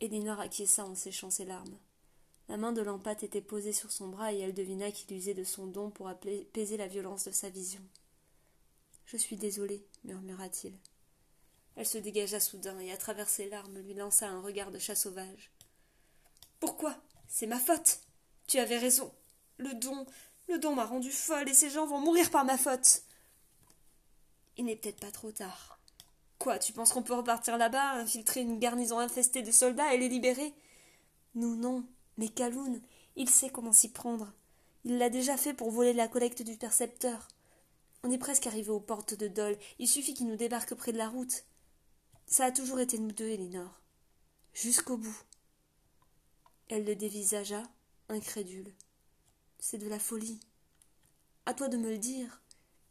Elinor 0.00 0.40
acquiesça 0.40 0.84
en 0.84 0.94
séchant 0.94 1.30
ses 1.30 1.44
larmes. 1.44 1.78
La 2.48 2.56
main 2.56 2.72
de 2.72 2.80
l'empate 2.80 3.22
était 3.22 3.42
posée 3.42 3.72
sur 3.72 3.92
son 3.92 4.08
bras 4.08 4.32
et 4.32 4.38
elle 4.38 4.54
devina 4.54 4.90
qu'il 4.90 5.16
usait 5.16 5.34
de 5.34 5.44
son 5.44 5.66
don 5.66 5.90
pour 5.90 6.08
apaiser 6.08 6.76
la 6.76 6.86
violence 6.86 7.24
de 7.24 7.30
sa 7.30 7.50
vision. 7.50 7.82
Je 9.04 9.16
suis 9.16 9.36
désolée, 9.36 9.86
murmura-t-il. 10.04 10.74
Elle 11.76 11.86
se 11.86 11.98
dégagea 11.98 12.40
soudain 12.40 12.78
et, 12.80 12.90
à 12.90 12.96
travers 12.96 13.28
ses 13.28 13.48
larmes, 13.48 13.78
lui 13.78 13.94
lança 13.94 14.28
un 14.28 14.40
regard 14.40 14.70
de 14.70 14.78
chat 14.78 14.94
sauvage. 14.94 15.52
Pourquoi? 16.58 16.96
C'est 17.28 17.46
ma 17.46 17.58
faute 17.58 18.00
Tu 18.46 18.58
avais 18.58 18.78
raison. 18.78 19.12
Le 19.58 19.74
don, 19.74 20.06
le 20.48 20.58
don 20.58 20.74
m'a 20.74 20.86
rendue 20.86 21.12
folle 21.12 21.48
et 21.48 21.54
ces 21.54 21.70
gens 21.70 21.86
vont 21.86 22.00
mourir 22.00 22.30
par 22.30 22.44
ma 22.44 22.58
faute. 22.58 23.02
Il 24.56 24.64
n'est 24.64 24.76
peut-être 24.76 25.00
pas 25.00 25.12
trop 25.12 25.30
tard. 25.30 25.77
Quoi, 26.38 26.58
tu 26.58 26.72
penses 26.72 26.92
qu'on 26.92 27.02
peut 27.02 27.14
repartir 27.14 27.58
là-bas, 27.58 27.94
infiltrer 27.94 28.42
une 28.42 28.60
garnison 28.60 29.00
infestée 29.00 29.42
de 29.42 29.50
soldats 29.50 29.92
et 29.92 29.98
les 29.98 30.08
libérer? 30.08 30.54
Nous, 31.34 31.56
non. 31.56 31.84
Mais 32.16 32.28
Kaloun, 32.28 32.80
il 33.16 33.28
sait 33.28 33.50
comment 33.50 33.72
s'y 33.72 33.90
prendre. 33.90 34.32
Il 34.84 34.98
l'a 34.98 35.10
déjà 35.10 35.36
fait 35.36 35.54
pour 35.54 35.70
voler 35.70 35.92
la 35.92 36.08
collecte 36.08 36.42
du 36.42 36.56
percepteur. 36.56 37.28
On 38.04 38.10
est 38.10 38.18
presque 38.18 38.46
arrivé 38.46 38.70
aux 38.70 38.80
portes 38.80 39.14
de 39.14 39.26
Dole. 39.26 39.58
Il 39.78 39.88
suffit 39.88 40.14
qu'il 40.14 40.28
nous 40.28 40.36
débarque 40.36 40.74
près 40.74 40.92
de 40.92 40.98
la 40.98 41.08
route. 41.08 41.44
Ça 42.26 42.44
a 42.44 42.52
toujours 42.52 42.78
été 42.78 42.98
nous 42.98 43.12
deux, 43.12 43.28
Elinor. 43.28 43.80
Jusqu'au 44.52 44.96
bout. 44.96 45.22
Elle 46.68 46.84
le 46.84 46.94
dévisagea, 46.94 47.62
incrédule. 48.08 48.72
C'est 49.58 49.78
de 49.78 49.88
la 49.88 49.98
folie. 49.98 50.38
À 51.46 51.54
toi 51.54 51.68
de 51.68 51.76
me 51.76 51.90
le 51.90 51.98
dire. 51.98 52.40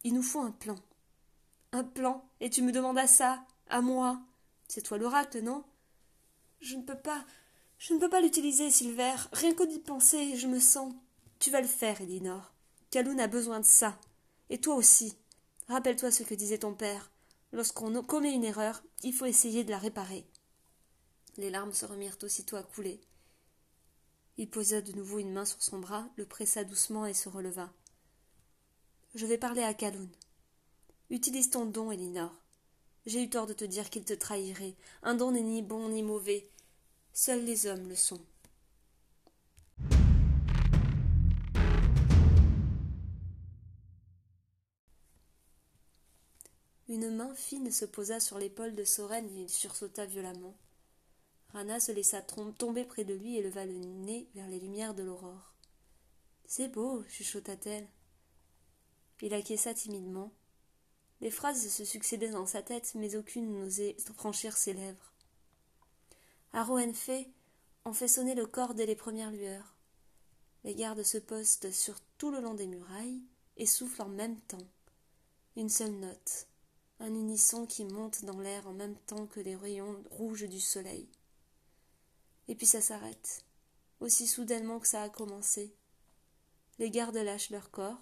Il 0.03 0.13
nous 0.13 0.23
faut 0.23 0.41
un 0.41 0.51
plan. 0.51 0.75
Un 1.71 1.83
plan 1.83 2.26
Et 2.39 2.50
tu 2.50 2.62
me 2.62 2.71
demandes 2.71 3.00
ça 3.08 3.43
À 3.69 3.82
moi 3.82 4.21
C'est 4.67 4.82
toi 4.82 4.97
l'oracle, 4.97 5.41
non? 5.41 5.63
Je 6.60 6.76
ne 6.76 6.84
peux 6.84 6.97
pas. 6.97 7.26
Je 7.78 7.93
ne 7.93 8.00
peux 8.00 8.10
pas 8.10 8.21
l'utiliser, 8.21 8.71
Silver. 8.71 9.15
Rien 9.32 9.54
qu'au 9.54 9.65
d'y 9.65 9.80
penser, 9.80 10.36
je 10.36 10.47
me 10.47 10.60
sens. 10.60 10.93
Tu 11.39 11.52
vas 11.52 11.62
le 11.62 11.67
faire, 11.67 12.02
Elinor. 12.02 12.54
Kaloun 12.89 13.19
a 13.19 13.28
besoin 13.28 13.60
de 13.60 13.65
ça. 13.65 14.00
Et 14.50 14.60
toi 14.60 14.76
aussi. 14.76 15.15
Rappelle-toi 15.67 16.12
ce 16.12 16.23
que 16.23 16.34
disait 16.34 16.60
ton 16.60 16.73
père. 16.73 17.12
Lorsqu'on 17.52 18.02
commet 18.04 18.34
une 18.34 18.43
erreur, 18.43 18.84
il 19.04 19.13
faut 19.13 19.26
essayer 19.26 19.63
de 19.63 19.71
la 19.71 19.78
réparer. 19.78 20.26
Les 21.38 21.50
larmes 21.50 21.73
se 21.73 21.86
remirent 21.86 22.17
aussitôt 22.23 22.56
à 22.56 22.63
couler. 22.63 23.00
Il 24.38 24.50
posa 24.50 24.82
de 24.82 24.91
nouveau 24.93 25.19
une 25.19 25.34
main 25.34 25.45
sur 25.45 25.62
son 25.62 25.80
bras, 25.80 26.08
le 26.15 26.26
pressa 26.26 26.63
doucement 26.63 27.06
et 27.06 27.13
se 27.13 27.30
releva. 27.30 27.71
Je 29.15 29.26
vais 29.26 29.38
parler 29.38 29.63
à 29.63 29.73
Kaloun. 29.73 30.10
Utilise 31.10 31.50
ton 31.50 31.65
don, 31.65 31.89
Elinor. 31.91 32.36
J'ai 33.06 33.24
eu 33.24 33.30
tort 33.30 33.48
de 33.48 33.54
te 33.54 33.63
dire 33.63 33.89
qu'il 33.89 34.04
te 34.04 34.13
trahirait. 34.13 34.76
Un 35.04 35.15
don 35.15 35.32
n'est 35.32 35.41
ni 35.41 35.62
bon 35.62 35.88
ni 35.88 36.04
mauvais. 36.04 36.50
Seuls 37.13 37.46
les 37.46 37.65
hommes 37.65 37.88
le 37.88 37.96
sont. 37.96 38.20
Une 46.89 47.10
main 47.15 47.34
fine 47.36 47.72
se 47.72 47.86
posa 47.86 48.20
sur 48.20 48.38
l'épaule 48.38 48.76
de 48.76 48.84
Soren 48.84 49.30
et 49.30 49.43
il 49.43 49.50
sursauta 49.50 50.06
violemment. 50.06 50.56
Rana 51.54 51.80
se 51.80 51.93
laissa 51.93 52.22
tomber 52.22 52.84
près 52.84 53.06
de 53.06 53.13
lui 53.13 53.38
et 53.38 53.41
leva 53.41 53.65
le 53.65 53.74
nez 53.74 54.28
vers 54.36 54.48
les 54.48 54.60
lumières 54.60 54.93
de 54.93 55.04
l'aurore. 55.04 55.54
C'est 56.46 56.67
beau, 56.67 57.04
chuchota-t-elle. 57.10 57.88
Il 59.22 59.34
acquiesça 59.34 59.74
timidement, 59.74 60.32
les 61.21 61.32
phrases 61.32 61.67
se 61.67 61.86
succédaient 61.86 62.30
dans 62.30 62.45
sa 62.45 62.62
tête, 62.62 62.93
mais 62.95 63.15
aucune 63.15 63.51
n'osait 63.53 63.95
franchir 64.15 64.56
ses 64.56 64.73
lèvres. 64.73 65.13
Aroenfe 66.53 67.10
en 67.86 67.93
fait 67.93 68.08
sonner 68.08 68.36
le 68.36 68.45
corps 68.45 68.73
dès 68.73 68.86
les 68.86 68.95
premières 68.95 69.32
lueurs. 69.32 69.75
Les 70.63 70.75
gardes 70.75 71.03
se 71.03 71.17
postent 71.17 71.71
sur 71.71 71.95
tout 72.17 72.32
le 72.32 72.41
long 72.41 72.53
des 72.53 72.67
murailles 72.67 73.21
et 73.56 73.65
soufflent 73.65 74.01
en 74.01 74.10
même 74.10 74.39
temps. 74.41 74.67
Une 75.56 75.69
seule 75.69 75.93
note, 75.93 76.47
un 76.99 77.13
unisson 77.13 77.65
qui 77.65 77.86
monte 77.86 78.25
dans 78.25 78.39
l'air 78.39 78.67
en 78.67 78.73
même 78.73 78.97
temps 79.08 79.25
que 79.25 79.39
les 79.39 79.56
rayons 79.56 80.03
rouges 80.12 80.47
du 80.47 80.60
soleil. 80.60 81.08
Et 82.47 82.56
puis 82.56 82.65
ça 82.65 82.82
s'arrête, 82.82 83.45
aussi 83.99 84.27
soudainement 84.27 84.80
que 84.80 84.88
ça 84.88 85.03
a 85.03 85.10
commencé. 85.10 85.73
Les 86.80 86.91
gardes 86.91 87.15
lâchent 87.15 87.49
leur 87.49 87.71
corps, 87.71 87.99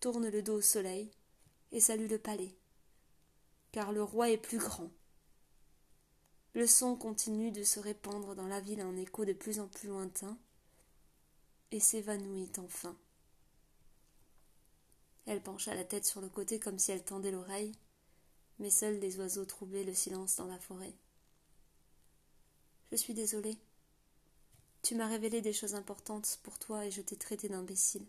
tournent 0.00 0.28
le 0.28 0.42
dos 0.42 0.58
au 0.58 0.60
soleil, 0.60 1.10
et 1.74 1.80
salue 1.80 2.08
le 2.08 2.18
palais. 2.18 2.54
Car 3.72 3.92
le 3.92 4.02
roi 4.02 4.30
est 4.30 4.38
plus 4.38 4.58
grand. 4.58 4.90
Le 6.54 6.68
son 6.68 6.94
continue 6.96 7.50
de 7.50 7.64
se 7.64 7.80
répandre 7.80 8.36
dans 8.36 8.46
la 8.46 8.60
ville 8.60 8.82
en 8.82 8.96
écho 8.96 9.24
de 9.24 9.32
plus 9.32 9.58
en 9.58 9.66
plus 9.66 9.88
lointain, 9.88 10.38
et 11.72 11.80
s'évanouit 11.80 12.52
enfin. 12.58 12.96
Elle 15.26 15.42
pencha 15.42 15.74
la 15.74 15.84
tête 15.84 16.06
sur 16.06 16.20
le 16.20 16.28
côté 16.28 16.60
comme 16.60 16.78
si 16.78 16.92
elle 16.92 17.04
tendait 17.04 17.32
l'oreille, 17.32 17.72
mais 18.60 18.70
seuls 18.70 19.00
les 19.00 19.18
oiseaux 19.18 19.44
troublaient 19.44 19.82
le 19.82 19.94
silence 19.94 20.36
dans 20.36 20.46
la 20.46 20.60
forêt. 20.60 20.94
Je 22.92 22.96
suis 22.96 23.14
désolée. 23.14 23.58
Tu 24.82 24.94
m'as 24.94 25.08
révélé 25.08 25.40
des 25.40 25.52
choses 25.52 25.74
importantes 25.74 26.38
pour 26.44 26.60
toi 26.60 26.86
et 26.86 26.92
je 26.92 27.02
t'ai 27.02 27.16
traité 27.16 27.48
d'imbécile. 27.48 28.06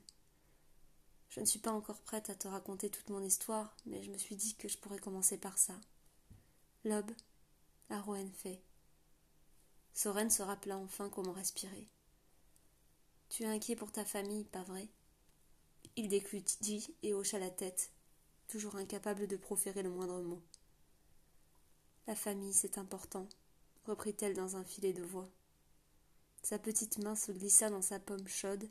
Je 1.29 1.39
ne 1.39 1.45
suis 1.45 1.59
pas 1.59 1.71
encore 1.71 2.01
prête 2.01 2.29
à 2.29 2.35
te 2.35 2.47
raconter 2.47 2.89
toute 2.89 3.09
mon 3.09 3.21
histoire, 3.21 3.75
mais 3.85 4.03
je 4.03 4.11
me 4.11 4.17
suis 4.17 4.35
dit 4.35 4.55
que 4.55 4.67
je 4.67 4.77
pourrais 4.77 4.99
commencer 4.99 5.37
par 5.37 5.57
ça. 5.57 5.73
Lob, 6.83 7.11
à 7.89 8.03
fait. 8.33 8.61
Soren 9.93 10.29
se 10.29 10.41
rappela 10.41 10.77
enfin 10.77 11.09
comment 11.09 11.31
respirer. 11.31 11.87
Tu 13.29 13.43
es 13.43 13.47
inquiet 13.47 13.75
pour 13.75 13.91
ta 13.91 14.05
famille, 14.05 14.43
pas 14.45 14.63
vrai? 14.63 14.87
Il 15.95 16.09
déclutit 16.09 16.95
et 17.03 17.13
hocha 17.13 17.39
la 17.39 17.49
tête, 17.49 17.91
toujours 18.47 18.75
incapable 18.75 19.27
de 19.27 19.37
proférer 19.37 19.83
le 19.83 19.89
moindre 19.89 20.21
mot. 20.21 20.41
La 22.07 22.15
famille, 22.15 22.53
c'est 22.53 22.77
important. 22.77 23.27
reprit-elle 23.87 24.35
dans 24.35 24.57
un 24.57 24.63
filet 24.63 24.93
de 24.93 25.03
voix. 25.03 25.29
Sa 26.43 26.59
petite 26.59 26.99
main 26.99 27.15
se 27.15 27.31
glissa 27.31 27.69
dans 27.69 27.81
sa 27.81 27.99
pomme 27.99 28.27
chaude, 28.27 28.69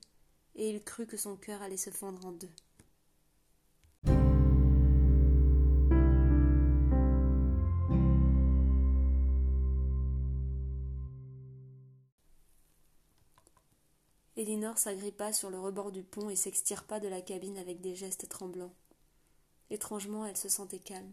et 0.56 0.70
il 0.70 0.82
crut 0.82 1.08
que 1.08 1.16
son 1.16 1.36
cœur 1.36 1.62
allait 1.62 1.76
se 1.76 1.90
fendre 1.90 2.24
en 2.26 2.32
deux. 2.32 2.50
Elinor 14.36 14.78
s'agrippa 14.78 15.32
sur 15.32 15.48
le 15.48 15.58
rebord 15.58 15.92
du 15.92 16.02
pont 16.02 16.28
et 16.28 16.36
s'extirpa 16.36 16.98
de 16.98 17.08
la 17.08 17.20
cabine 17.20 17.56
avec 17.56 17.80
des 17.80 17.94
gestes 17.94 18.28
tremblants. 18.28 18.74
Étrangement, 19.70 20.26
elle 20.26 20.36
se 20.36 20.48
sentait 20.48 20.80
calme. 20.80 21.12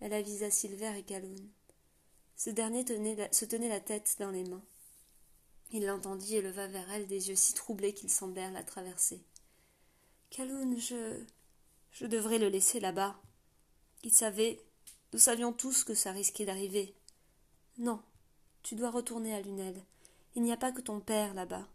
Elle 0.00 0.12
avisa 0.12 0.50
Silver 0.50 0.98
et 0.98 1.02
Calhoun. 1.02 1.48
Ce 2.36 2.50
dernier 2.50 2.84
se 3.30 3.44
tenait 3.44 3.68
la 3.68 3.80
tête 3.80 4.16
dans 4.18 4.30
les 4.30 4.44
mains. 4.44 4.62
Il 5.72 5.86
l'entendit 5.86 6.36
et 6.36 6.42
leva 6.42 6.66
vers 6.66 6.90
elle 6.92 7.06
des 7.06 7.28
yeux 7.28 7.36
si 7.36 7.54
troublés 7.54 7.94
qu'ils 7.94 8.10
semblèrent 8.10 8.52
la 8.52 8.62
traverser. 8.62 9.22
Calhoun, 10.30 10.78
je. 10.78 11.24
Je 11.92 12.06
devrais 12.06 12.38
le 12.38 12.48
laisser 12.48 12.78
là-bas. 12.78 13.18
Il 14.02 14.12
savait. 14.12 14.60
Nous 15.12 15.18
savions 15.18 15.52
tous 15.52 15.82
que 15.82 15.94
ça 15.94 16.12
risquait 16.12 16.44
d'arriver. 16.44 16.94
Non, 17.78 18.02
tu 18.62 18.74
dois 18.74 18.90
retourner 18.90 19.34
à 19.34 19.40
Lunel. 19.40 19.82
Il 20.34 20.42
n'y 20.42 20.52
a 20.52 20.56
pas 20.56 20.72
que 20.72 20.82
ton 20.82 21.00
père 21.00 21.32
là-bas. 21.32 21.66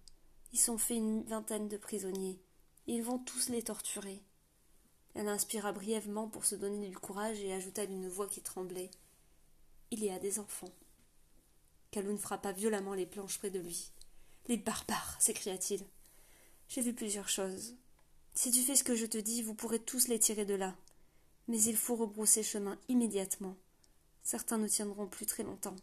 Ils 0.54 0.60
sont 0.60 0.78
fait 0.78 0.96
une 0.96 1.24
vingtaine 1.24 1.68
de 1.68 1.78
prisonniers. 1.78 2.40
Ils 2.86 3.02
vont 3.02 3.18
tous 3.18 3.50
les 3.50 3.64
torturer. 3.64 4.22
Elle 5.16 5.28
inspira 5.28 5.72
brièvement 5.72 6.28
pour 6.28 6.46
se 6.46 6.56
donner 6.56 6.88
du 6.88 6.98
courage 6.98 7.40
et 7.40 7.54
ajouta 7.54 7.86
d'une 7.86 8.08
voix 8.08 8.28
qui 8.28 8.42
tremblait. 8.42 8.92
Il 9.90 10.04
y 10.04 10.10
a 10.10 10.20
des 10.20 10.40
enfants. 10.40 10.72
Kaloun 11.92 12.18
frappa 12.18 12.54
violemment 12.54 12.94
les 12.94 13.06
planches 13.06 13.38
près 13.38 13.50
de 13.50 13.60
lui. 13.60 13.92
Les 14.48 14.58
barbares 14.58 15.18
s'écria-t-il. 15.20 15.86
J'ai 16.70 16.82
vu 16.82 16.94
plusieurs 16.94 17.30
choses. 17.30 17.76
Si 18.34 18.50
tu 18.50 18.62
fais 18.62 18.76
ce 18.76 18.84
que 18.84 18.96
je 18.96 19.06
te 19.06 19.18
dis, 19.18 19.44
vous 19.44 19.54
pourrez 19.54 19.80
tous 19.80 20.08
les 20.08 20.20
tirer 20.20 20.46
de 20.46 20.54
là. 20.54 20.76
Mais 21.48 21.62
il 21.62 21.76
faut 21.76 21.96
rebrousser 21.96 22.44
chemin 22.44 22.80
immédiatement. 22.88 23.58
Certains 24.24 24.58
ne 24.58 24.68
tiendront 24.68 25.08
plus 25.08 25.26
très 25.26 25.44
longtemps. 25.44 25.76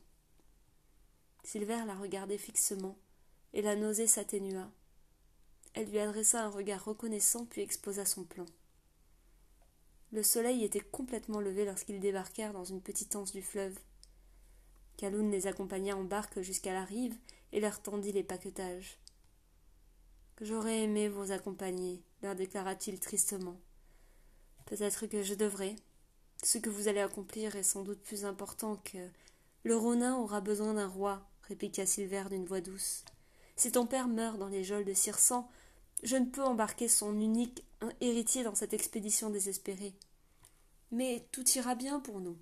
Silver 1.44 1.84
la 1.86 1.94
regardait 1.94 2.38
fixement 2.38 2.96
et 3.52 3.62
la 3.62 3.76
nausée 3.76 4.06
s'atténua. 4.06 4.70
Elle 5.74 5.90
lui 5.90 5.98
adressa 5.98 6.44
un 6.44 6.48
regard 6.48 6.84
reconnaissant 6.84 7.44
puis 7.44 7.60
exposa 7.60 8.04
son 8.04 8.24
plan. 8.24 8.46
Le 10.10 10.22
soleil 10.22 10.64
était 10.64 10.80
complètement 10.80 11.40
levé 11.40 11.66
lorsqu'ils 11.66 12.00
débarquèrent 12.00 12.54
dans 12.54 12.64
une 12.64 12.80
petite 12.80 13.14
anse 13.14 13.32
du 13.32 13.42
fleuve. 13.42 13.78
Kaloun 14.98 15.30
les 15.30 15.46
accompagna 15.46 15.96
en 15.96 16.02
barque 16.02 16.40
jusqu'à 16.40 16.74
la 16.74 16.84
rive 16.84 17.16
et 17.52 17.60
leur 17.60 17.80
tendit 17.80 18.10
les 18.10 18.24
paquetages. 18.24 18.98
J'aurais 20.40 20.82
aimé 20.82 21.08
vous 21.08 21.30
accompagner, 21.30 22.02
leur 22.20 22.34
déclara-t-il 22.34 22.98
tristement. 22.98 23.60
Peut-être 24.66 25.06
que 25.06 25.22
je 25.22 25.34
devrais. 25.34 25.76
Ce 26.42 26.58
que 26.58 26.68
vous 26.68 26.88
allez 26.88 27.00
accomplir 27.00 27.54
est 27.54 27.62
sans 27.62 27.84
doute 27.84 28.02
plus 28.02 28.24
important 28.24 28.76
que. 28.84 29.08
Le 29.62 29.76
Ronin 29.76 30.16
aura 30.16 30.40
besoin 30.40 30.74
d'un 30.74 30.88
roi, 30.88 31.28
répliqua 31.42 31.86
Silver 31.86 32.24
d'une 32.28 32.44
voix 32.44 32.60
douce. 32.60 33.04
Si 33.54 33.70
ton 33.70 33.86
père 33.86 34.08
meurt 34.08 34.36
dans 34.36 34.48
les 34.48 34.64
geôles 34.64 34.84
de 34.84 34.94
Cirsan, 34.94 35.48
je 36.02 36.16
ne 36.16 36.26
peux 36.26 36.44
embarquer 36.44 36.88
son 36.88 37.18
unique 37.20 37.64
héritier 38.00 38.42
dans 38.42 38.54
cette 38.54 38.74
expédition 38.74 39.30
désespérée. 39.30 39.94
Mais 40.90 41.26
tout 41.30 41.48
ira 41.50 41.76
bien 41.76 42.00
pour 42.00 42.20
nous. 42.20 42.36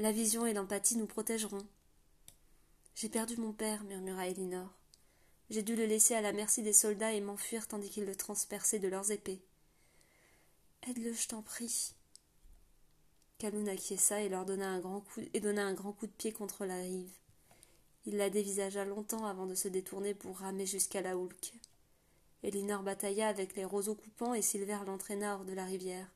La 0.00 0.12
vision 0.12 0.46
et 0.46 0.54
l'empathie 0.54 0.96
nous 0.96 1.04
protégeront. 1.04 1.66
J'ai 2.94 3.10
perdu 3.10 3.36
mon 3.36 3.52
père, 3.52 3.84
murmura 3.84 4.28
Elinor. 4.28 4.70
J'ai 5.50 5.62
dû 5.62 5.76
le 5.76 5.84
laisser 5.84 6.14
à 6.14 6.22
la 6.22 6.32
merci 6.32 6.62
des 6.62 6.72
soldats 6.72 7.12
et 7.12 7.20
m'enfuir 7.20 7.68
tandis 7.68 7.90
qu'ils 7.90 8.06
le 8.06 8.16
transperçaient 8.16 8.78
de 8.78 8.88
leurs 8.88 9.10
épées. 9.10 9.42
Aide-le, 10.88 11.12
je 11.12 11.28
t'en 11.28 11.42
prie. 11.42 11.92
Kaloun 13.36 13.68
acquiesça 13.68 14.22
et 14.22 14.30
leur 14.30 14.46
donna 14.46 14.70
un 14.70 14.80
grand 14.80 15.02
coup 15.02 15.20
et 15.34 15.40
donna 15.40 15.66
un 15.66 15.74
grand 15.74 15.92
coup 15.92 16.06
de 16.06 16.12
pied 16.12 16.32
contre 16.32 16.64
la 16.64 16.76
rive. 16.76 17.12
Il 18.06 18.16
la 18.16 18.30
dévisagea 18.30 18.86
longtemps 18.86 19.26
avant 19.26 19.44
de 19.44 19.54
se 19.54 19.68
détourner 19.68 20.14
pour 20.14 20.38
ramer 20.38 20.64
jusqu'à 20.64 21.02
la 21.02 21.18
houlque. 21.18 21.52
Elinor 22.42 22.82
batailla 22.82 23.28
avec 23.28 23.54
les 23.54 23.66
roseaux 23.66 23.96
coupants 23.96 24.32
et 24.32 24.40
Silver 24.40 24.78
l'entraîna 24.86 25.34
hors 25.34 25.44
de 25.44 25.52
la 25.52 25.66
rivière. 25.66 26.10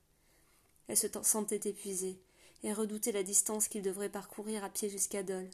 Elle 0.88 0.96
se 0.96 1.08
sentait 1.22 1.68
épuisée 1.68 2.18
et 2.64 2.72
redoutait 2.72 3.12
la 3.12 3.22
distance 3.22 3.68
qu'ils 3.68 3.82
devraient 3.82 4.08
parcourir 4.08 4.64
à 4.64 4.70
pied 4.70 4.88
jusqu'à 4.88 5.22
Dole. 5.22 5.50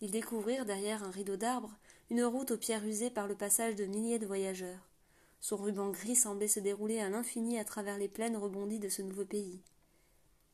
Ils 0.00 0.10
découvrirent 0.10 0.66
derrière 0.66 1.04
un 1.04 1.10
rideau 1.10 1.36
d'arbres 1.36 1.76
une 2.10 2.24
route 2.24 2.50
aux 2.50 2.58
pierres 2.58 2.84
usées 2.84 3.10
par 3.10 3.28
le 3.28 3.36
passage 3.36 3.76
de 3.76 3.84
milliers 3.84 4.18
de 4.18 4.26
voyageurs. 4.26 4.88
Son 5.40 5.56
ruban 5.56 5.90
gris 5.90 6.16
semblait 6.16 6.48
se 6.48 6.58
dérouler 6.58 6.98
à 6.98 7.08
l'infini 7.08 7.56
à 7.60 7.64
travers 7.64 7.98
les 7.98 8.08
plaines 8.08 8.36
rebondies 8.36 8.80
de 8.80 8.88
ce 8.88 9.02
nouveau 9.02 9.24
pays. 9.24 9.62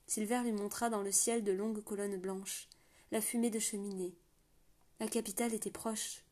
Silver 0.07 0.43
lui 0.45 0.53
montra 0.53 0.91
dans 0.91 1.01
le 1.01 1.11
ciel 1.11 1.43
de 1.43 1.53
longues 1.53 1.83
colonnes 1.83 2.21
blanches, 2.21 2.69
la 3.11 3.23
fumée 3.23 3.51
de 3.51 3.59
cheminées, 3.59 4.15
la 4.99 5.09
capitale 5.09 5.53
était 5.53 5.71
proche. 5.71 6.25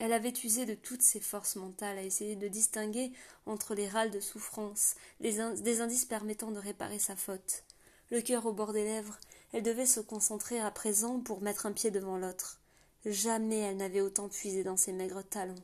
Elle 0.00 0.14
avait 0.14 0.32
usé 0.44 0.64
de 0.64 0.72
toutes 0.72 1.02
ses 1.02 1.20
forces 1.20 1.56
mentales 1.56 1.98
à 1.98 2.02
essayer 2.02 2.34
de 2.34 2.48
distinguer 2.48 3.12
entre 3.44 3.74
les 3.74 3.86
râles 3.86 4.10
de 4.10 4.18
souffrance, 4.18 4.94
des 5.20 5.40
indices 5.80 6.06
permettant 6.06 6.50
de 6.50 6.58
réparer 6.58 6.98
sa 6.98 7.14
faute. 7.14 7.64
Le 8.10 8.22
cœur 8.22 8.46
au 8.46 8.54
bord 8.54 8.72
des 8.72 8.82
lèvres, 8.82 9.18
elle 9.52 9.62
devait 9.62 9.84
se 9.84 10.00
concentrer 10.00 10.58
à 10.58 10.70
présent 10.70 11.20
pour 11.20 11.42
mettre 11.42 11.66
un 11.66 11.72
pied 11.72 11.90
devant 11.90 12.16
l'autre. 12.16 12.62
Jamais 13.04 13.58
elle 13.58 13.76
n'avait 13.76 14.00
autant 14.00 14.30
puisé 14.30 14.64
dans 14.64 14.78
ses 14.78 14.94
maigres 14.94 15.22
talons. 15.22 15.54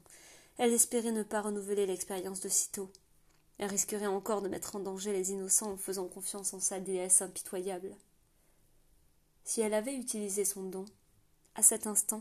Elle 0.59 0.75
espérait 0.75 1.13
ne 1.13 1.23
pas 1.23 1.41
renouveler 1.41 1.87
l'expérience 1.87 2.41
de 2.41 2.51
sitôt. 2.51 2.91
Elle 3.57 3.71
risquerait 3.71 4.07
encore 4.07 4.43
de 4.43 4.49
mettre 4.49 4.77
en 4.77 4.81
danger 4.81 5.15
les 5.15 5.33
innocents 5.33 5.73
en 5.73 5.77
faisant 5.79 6.09
confiance 6.09 6.53
en 6.53 6.61
sa 6.61 6.79
déesse 6.79 7.23
impitoyable. 7.23 7.97
Si 9.45 9.63
elle 9.63 9.75
avait 9.75 9.97
utilisé 9.97 10.45
son 10.45 10.65
don, 10.65 10.85
à 11.55 11.63
cet 11.63 11.87
instant, 11.87 12.19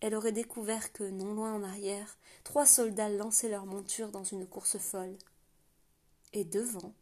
elle 0.00 0.14
aurait 0.14 0.32
découvert 0.32 0.92
que, 0.92 1.04
non 1.04 1.34
loin 1.34 1.54
en 1.54 1.62
arrière, 1.62 2.18
trois 2.44 2.66
soldats 2.66 3.10
lançaient 3.10 3.50
leurs 3.50 3.66
montures 3.66 4.10
dans 4.10 4.24
une 4.24 4.46
course 4.46 4.78
folle. 4.78 5.16
Et 6.32 6.44
devant, 6.44 6.94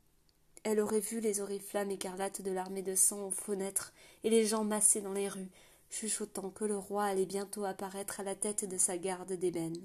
elle 0.64 0.80
aurait 0.80 1.00
vu 1.00 1.20
les 1.20 1.40
oriflammes 1.40 1.90
écarlates 1.90 2.42
de 2.42 2.50
l'armée 2.50 2.82
de 2.82 2.94
sang 2.94 3.26
aux 3.26 3.30
fenêtres 3.30 3.92
et 4.24 4.30
les 4.30 4.46
gens 4.46 4.64
massés 4.64 5.00
dans 5.00 5.12
les 5.12 5.28
rues, 5.28 5.50
chuchotant 5.90 6.50
que 6.50 6.64
le 6.64 6.76
roi 6.76 7.04
allait 7.04 7.26
bientôt 7.26 7.64
apparaître 7.64 8.20
à 8.20 8.24
la 8.24 8.34
tête 8.34 8.64
de 8.64 8.76
sa 8.76 8.98
garde 8.98 9.32
d'ébène. 9.32 9.80